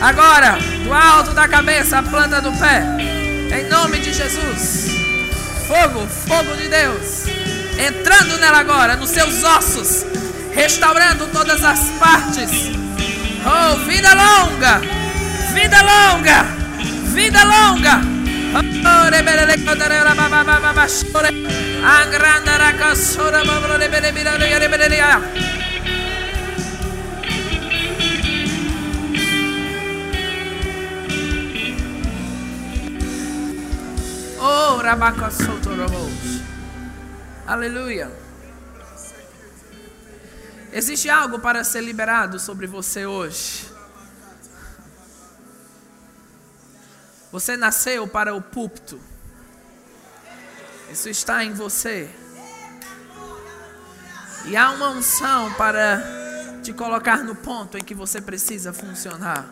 Agora, 0.00 0.58
do 0.84 0.92
alto 0.92 1.32
da 1.32 1.46
cabeça, 1.46 1.98
a 1.98 2.02
planta 2.02 2.40
do 2.40 2.52
pé, 2.52 2.82
em 3.58 3.68
nome 3.68 3.98
de 3.98 4.12
Jesus. 4.12 4.90
Fogo, 5.66 6.06
fogo 6.26 6.56
de 6.56 6.68
Deus, 6.68 7.26
entrando 7.78 8.38
nela 8.38 8.58
agora, 8.58 8.96
nos 8.96 9.10
seus 9.10 9.44
ossos, 9.44 10.04
restaurando 10.60 11.26
todas 11.28 11.64
as 11.64 11.80
partes. 11.98 12.50
Oh, 13.46 13.76
vida 13.86 14.14
longa, 14.14 14.80
vida 15.54 15.82
longa, 15.82 16.44
vida 17.14 17.44
longa. 17.44 18.02
Oh, 18.84 19.10
rebelele, 19.10 19.64
cotarela, 19.64 20.14
Existe 40.72 41.10
algo 41.10 41.40
para 41.40 41.64
ser 41.64 41.80
liberado 41.80 42.38
sobre 42.38 42.66
você 42.66 43.04
hoje. 43.04 43.68
Você 47.32 47.56
nasceu 47.56 48.06
para 48.06 48.34
o 48.34 48.40
púlpito. 48.40 49.00
Isso 50.90 51.08
está 51.08 51.44
em 51.44 51.52
você. 51.52 52.08
E 54.46 54.56
há 54.56 54.70
uma 54.70 54.90
unção 54.90 55.52
para 55.54 56.02
te 56.62 56.72
colocar 56.72 57.24
no 57.24 57.34
ponto 57.34 57.76
em 57.76 57.82
que 57.82 57.94
você 57.94 58.20
precisa 58.20 58.72
funcionar. 58.72 59.48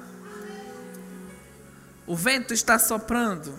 O 2.07 2.17
vento 2.17 2.55
está 2.55 2.79
soprando, 2.79 3.59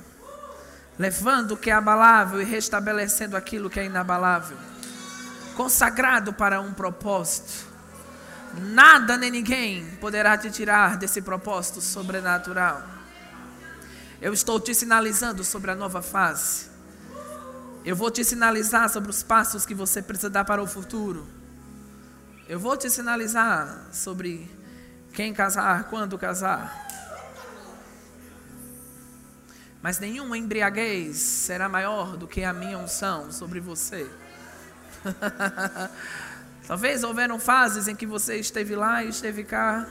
levando 0.97 1.51
o 1.51 1.57
que 1.57 1.69
é 1.69 1.73
abalável 1.73 2.41
e 2.41 2.45
restabelecendo 2.45 3.37
aquilo 3.37 3.69
que 3.69 3.79
é 3.79 3.85
inabalável. 3.85 4.57
Consagrado 5.59 6.31
para 6.31 6.61
um 6.61 6.71
propósito. 6.71 7.67
Nada 8.57 9.17
nem 9.17 9.29
ninguém 9.29 9.85
poderá 9.97 10.37
te 10.37 10.49
tirar 10.49 10.95
desse 10.95 11.21
propósito 11.21 11.81
sobrenatural. 11.81 12.81
Eu 14.21 14.31
estou 14.31 14.57
te 14.57 14.73
sinalizando 14.73 15.43
sobre 15.43 15.69
a 15.69 15.75
nova 15.75 16.01
fase. 16.01 16.67
Eu 17.83 17.93
vou 17.93 18.09
te 18.09 18.23
sinalizar 18.23 18.87
sobre 18.87 19.09
os 19.09 19.21
passos 19.21 19.65
que 19.65 19.73
você 19.73 20.01
precisa 20.01 20.29
dar 20.29 20.45
para 20.45 20.63
o 20.63 20.65
futuro. 20.65 21.27
Eu 22.47 22.57
vou 22.57 22.77
te 22.77 22.89
sinalizar 22.89 23.87
sobre 23.91 24.49
quem 25.11 25.33
casar, 25.33 25.89
quando 25.89 26.17
casar. 26.17 26.87
Mas 29.81 29.99
nenhuma 29.99 30.37
embriaguez 30.37 31.17
será 31.17 31.67
maior 31.67 32.15
do 32.15 32.29
que 32.29 32.45
a 32.45 32.53
minha 32.53 32.77
unção 32.77 33.29
sobre 33.29 33.59
você. 33.59 34.09
Talvez 36.67 37.03
houveram 37.03 37.39
fases 37.39 37.87
em 37.87 37.95
que 37.95 38.05
você 38.05 38.35
esteve 38.37 38.75
lá 38.75 39.03
e 39.03 39.09
esteve 39.09 39.43
cá, 39.43 39.87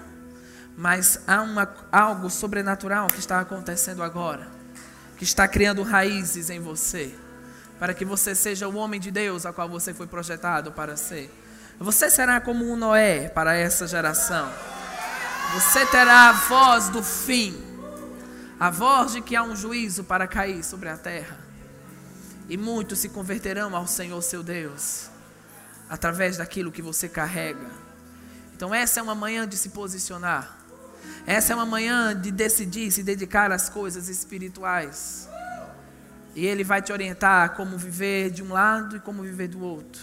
mas 0.76 1.20
há 1.26 1.42
uma, 1.42 1.68
algo 1.90 2.30
sobrenatural 2.30 3.08
que 3.08 3.18
está 3.18 3.40
acontecendo 3.40 4.02
agora, 4.02 4.48
que 5.16 5.24
está 5.24 5.48
criando 5.48 5.82
raízes 5.82 6.50
em 6.50 6.60
você. 6.60 7.14
para 7.78 7.94
que 7.94 8.04
você 8.04 8.34
seja 8.34 8.68
o 8.68 8.76
homem 8.76 9.00
de 9.00 9.10
Deus 9.10 9.46
a 9.46 9.52
qual 9.52 9.68
você 9.68 9.94
foi 9.94 10.06
projetado 10.06 10.72
para 10.72 10.96
ser. 10.96 11.32
Você 11.78 12.10
será 12.10 12.40
como 12.40 12.68
um 12.68 12.76
Noé 12.76 13.28
para 13.28 13.54
essa 13.54 13.86
geração. 13.86 14.50
Você 15.54 15.86
terá 15.86 16.30
a 16.30 16.32
voz 16.32 16.88
do 16.88 17.02
fim, 17.02 17.56
a 18.58 18.68
voz 18.68 19.12
de 19.12 19.22
que 19.22 19.36
há 19.36 19.42
um 19.42 19.54
juízo 19.54 20.04
para 20.04 20.26
cair 20.26 20.64
sobre 20.64 20.88
a 20.88 20.96
terra. 20.96 21.47
E 22.48 22.56
muitos 22.56 22.98
se 22.98 23.10
converterão 23.10 23.76
ao 23.76 23.86
Senhor 23.86 24.22
seu 24.22 24.42
Deus, 24.42 25.10
através 25.88 26.38
daquilo 26.38 26.72
que 26.72 26.80
você 26.80 27.08
carrega. 27.08 27.68
Então, 28.54 28.74
essa 28.74 29.00
é 29.00 29.02
uma 29.02 29.14
manhã 29.14 29.46
de 29.46 29.56
se 29.56 29.68
posicionar. 29.68 30.58
Essa 31.26 31.52
é 31.52 31.56
uma 31.56 31.66
manhã 31.66 32.18
de 32.18 32.30
decidir 32.30 32.90
se 32.90 33.02
dedicar 33.02 33.52
às 33.52 33.68
coisas 33.68 34.08
espirituais. 34.08 35.28
E 36.34 36.46
Ele 36.46 36.64
vai 36.64 36.80
te 36.80 36.92
orientar 36.92 37.44
a 37.44 37.48
como 37.48 37.76
viver 37.76 38.30
de 38.30 38.42
um 38.42 38.52
lado 38.52 38.96
e 38.96 39.00
como 39.00 39.22
viver 39.22 39.48
do 39.48 39.60
outro, 39.60 40.02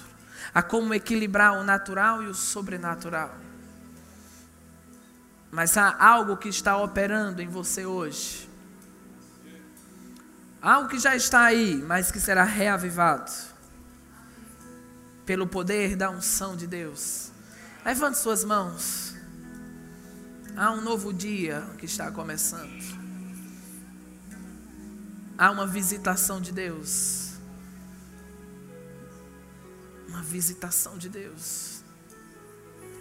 a 0.54 0.62
como 0.62 0.94
equilibrar 0.94 1.54
o 1.54 1.64
natural 1.64 2.22
e 2.22 2.28
o 2.28 2.34
sobrenatural. 2.34 3.34
Mas 5.50 5.78
há 5.78 5.96
algo 5.98 6.38
que 6.38 6.50
está 6.50 6.78
operando 6.78 7.42
em 7.42 7.48
você 7.48 7.86
hoje. 7.86 8.50
Algo 10.66 10.90
que 10.90 10.98
já 10.98 11.16
está 11.16 11.44
aí, 11.44 11.76
mas 11.76 12.12
que 12.12 12.20
será 12.20 12.44
reavivado 12.44 13.32
pelo 15.24 15.46
poder 15.46 15.96
da 15.96 16.10
unção 16.10 16.56
de 16.56 16.66
Deus. 16.66 17.32
Levante 17.86 18.18
suas 18.18 18.44
mãos. 18.44 19.14
Há 20.58 20.72
um 20.72 20.82
novo 20.82 21.14
dia 21.14 21.62
que 21.78 21.86
está 21.86 22.10
começando. 22.10 22.82
Há 25.38 25.52
uma 25.52 25.68
visitação 25.68 26.42
de 26.42 26.52
Deus. 26.52 27.36
Uma 30.08 30.24
visitação 30.24 30.98
de 30.98 31.10
Deus. 31.10 31.84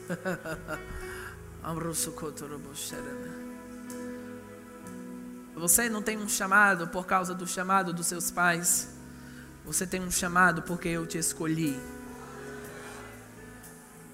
Você 5.55 5.89
não 5.89 6.03
tem 6.03 6.19
um 6.19 6.29
chamado 6.29 6.89
por 6.89 7.07
causa 7.07 7.35
do 7.35 7.47
chamado 7.47 7.93
dos 7.93 8.07
seus 8.07 8.31
pais. 8.31 8.89
Você 9.65 9.87
tem 9.87 10.01
um 10.01 10.11
chamado 10.11 10.63
porque 10.63 10.89
eu 10.89 11.07
te 11.07 11.17
escolhi. 11.17 11.81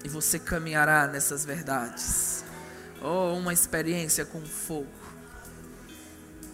E 0.03 0.09
você 0.09 0.37
caminhará 0.39 1.07
nessas 1.07 1.43
verdades. 1.43 2.43
Oh, 3.01 3.33
uma 3.33 3.51
experiência 3.51 4.23
com 4.23 4.41
fogo. 4.41 4.87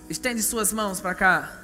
Estende 0.10 0.42
suas 0.42 0.72
mãos 0.72 1.02
para 1.02 1.14
cá. 1.14 1.62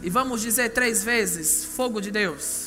E 0.00 0.08
vamos 0.08 0.40
dizer 0.40 0.70
três 0.70 1.02
vezes: 1.02 1.64
Fogo 1.64 2.00
de 2.00 2.10
Deus. 2.10 2.63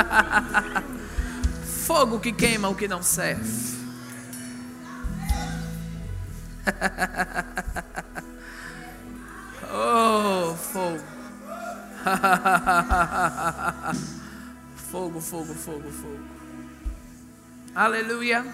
Fogo 1.86 2.20
que 2.20 2.32
queima 2.32 2.68
o 2.68 2.74
que 2.74 2.86
não 2.88 3.02
serve. 3.02 3.70
Oh, 9.72 10.56
fogo. 10.56 10.98
fogo, 14.90 15.20
fogo, 15.20 15.54
fogo, 15.54 15.90
fogo. 15.90 16.18
Aleluia. 17.72 18.44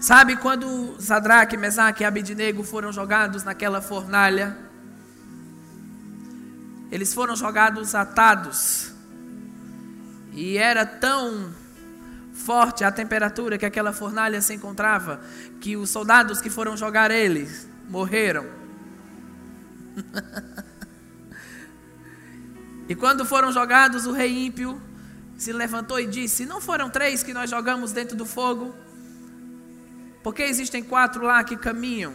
Sabe 0.00 0.36
quando 0.36 0.96
Sadraque, 0.98 1.56
Mesaque 1.56 2.02
e 2.02 2.06
Abidnego 2.06 2.64
foram 2.64 2.90
jogados 2.92 3.44
naquela 3.44 3.82
fornalha? 3.82 4.56
Eles 6.90 7.12
foram 7.12 7.36
jogados 7.36 7.94
atados. 7.94 8.91
E 10.32 10.56
era 10.56 10.86
tão 10.86 11.52
forte 12.32 12.82
a 12.82 12.90
temperatura 12.90 13.58
que 13.58 13.66
aquela 13.66 13.92
fornalha 13.92 14.40
se 14.40 14.54
encontrava 14.54 15.20
que 15.60 15.76
os 15.76 15.90
soldados 15.90 16.40
que 16.40 16.48
foram 16.48 16.76
jogar 16.76 17.10
eles 17.10 17.68
morreram. 17.88 18.46
e 22.88 22.94
quando 22.94 23.26
foram 23.26 23.52
jogados, 23.52 24.06
o 24.06 24.12
rei 24.12 24.46
ímpio 24.46 24.80
se 25.36 25.52
levantou 25.52 26.00
e 26.00 26.06
disse: 26.06 26.46
Não 26.46 26.60
foram 26.60 26.88
três 26.88 27.22
que 27.22 27.34
nós 27.34 27.50
jogamos 27.50 27.92
dentro 27.92 28.16
do 28.16 28.24
fogo? 28.24 28.74
Porque 30.22 30.42
existem 30.42 30.82
quatro 30.82 31.24
lá 31.24 31.44
que 31.44 31.56
caminham, 31.56 32.14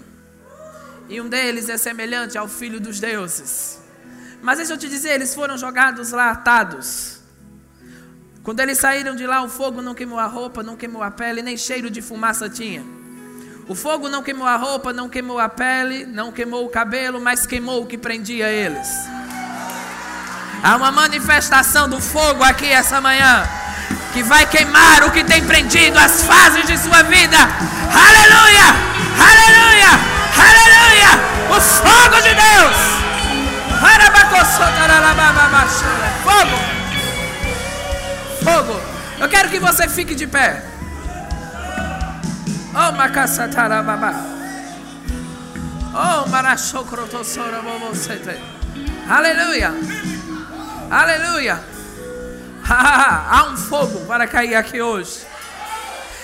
e 1.10 1.22
um 1.22 1.30
deles 1.30 1.70
é 1.70 1.78
semelhante 1.78 2.38
ao 2.38 2.48
filho 2.48 2.80
dos 2.80 3.00
deuses. 3.00 3.80
Mas 4.42 4.58
deixa 4.58 4.74
eu 4.74 4.78
te 4.78 4.88
dizer, 4.88 5.12
eles 5.12 5.36
foram 5.36 5.58
jogados 5.58 6.12
lá 6.12 6.32
atados. 6.32 7.17
Quando 8.48 8.62
eles 8.62 8.78
saíram 8.78 9.14
de 9.14 9.28
lá, 9.28 9.44
o 9.44 9.50
fogo 9.50 9.82
não 9.82 9.94
queimou 9.94 10.18
a 10.18 10.26
roupa, 10.26 10.64
não 10.64 10.78
queimou 10.78 11.04
a 11.04 11.12
pele, 11.12 11.42
nem 11.42 11.58
cheiro 11.58 11.90
de 11.90 12.02
fumaça 12.02 12.50
tinha. 12.50 12.82
O 13.68 13.76
fogo 13.76 14.08
não 14.08 14.24
queimou 14.24 14.48
a 14.48 14.56
roupa, 14.56 14.94
não 14.94 15.10
queimou 15.10 15.38
a 15.38 15.50
pele, 15.50 16.06
não 16.06 16.32
queimou 16.32 16.64
o 16.64 16.70
cabelo, 16.70 17.20
mas 17.20 17.46
queimou 17.46 17.84
o 17.84 17.86
que 17.86 17.98
prendia 17.98 18.48
eles. 18.48 18.88
Há 20.64 20.78
uma 20.78 20.94
manifestação 20.94 21.90
do 21.90 22.00
fogo 22.00 22.42
aqui 22.42 22.68
essa 22.68 23.02
manhã 23.02 23.46
que 24.14 24.24
vai 24.24 24.46
queimar 24.46 25.04
o 25.04 25.12
que 25.12 25.26
tem 25.26 25.44
prendido 25.44 26.00
as 26.00 26.24
fases 26.24 26.66
de 26.66 26.78
sua 26.78 27.04
vida. 27.04 27.38
Aleluia! 27.38 28.68
Aleluia! 29.28 29.92
Aleluia! 30.40 31.12
O 31.50 31.60
fogo 31.60 32.22
de 32.22 32.34
Deus! 32.34 32.78
Fogo! 36.24 36.77
Fogo! 38.48 38.80
Eu 39.20 39.28
quero 39.28 39.50
que 39.50 39.60
você 39.60 39.90
fique 39.90 40.16
de 40.16 40.26
pé. 40.26 40.64
Oh, 42.72 42.94
Makasatarababa. 42.94 44.14
Oh, 45.94 46.30
Marachokrotossora 46.30 47.62
Bobosete. 47.62 48.40
Aleluia. 49.10 49.74
Aleluia. 50.90 51.62
Há 52.70 53.50
um 53.52 53.58
fogo 53.58 54.06
para 54.06 54.26
cair 54.26 54.56
aqui 54.56 54.82
hoje. 54.82 55.26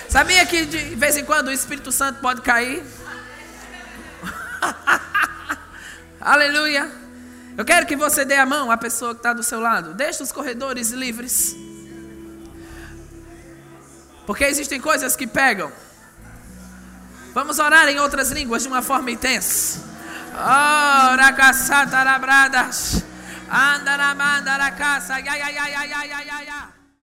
Sabia 0.07 0.45
que 0.45 0.65
de 0.65 0.95
vez 0.95 1.17
em 1.17 1.26
quando 1.26 1.47
o 1.47 1.51
Espírito 1.51 1.91
Santo 1.91 2.21
pode 2.21 2.39
cair? 2.39 2.82
Aleluia. 6.21 6.89
Eu 7.57 7.65
quero 7.65 7.86
que 7.86 7.97
você 7.97 8.24
dê 8.24 8.36
a 8.36 8.45
mão 8.45 8.71
à 8.71 8.78
pessoa 8.78 9.13
que 9.13 9.19
está 9.19 9.34
do 9.34 9.43
seu 9.43 9.59
lado. 9.59 9.93
Deixe 9.93 10.24
os 10.24 10.32
corredores 10.32 10.91
livres. 10.91 11.72
Porque 14.26 14.45
existem 14.45 14.80
coisas 14.80 15.15
que 15.15 15.28
pegam. 15.28 15.71
Vamos 17.34 17.59
orar 17.59 17.88
em 17.89 17.99
outras 17.99 18.32
línguas 18.32 18.63
de 18.63 18.67
uma 18.67 18.82
forma 18.82 19.11
intensa. 19.11 19.82
Oh, 20.34 21.15
racaçata 21.17 22.03
labradas. 22.03 23.03
Andaramanda 23.49 24.57
racaça. 24.57 25.19
Ya, 25.19 25.36
ya, 25.36 25.49
ya, 25.49 25.67
ya, 25.67 25.86
ya, 25.86 26.21
ya, 26.21 26.41
ya. 26.41 26.83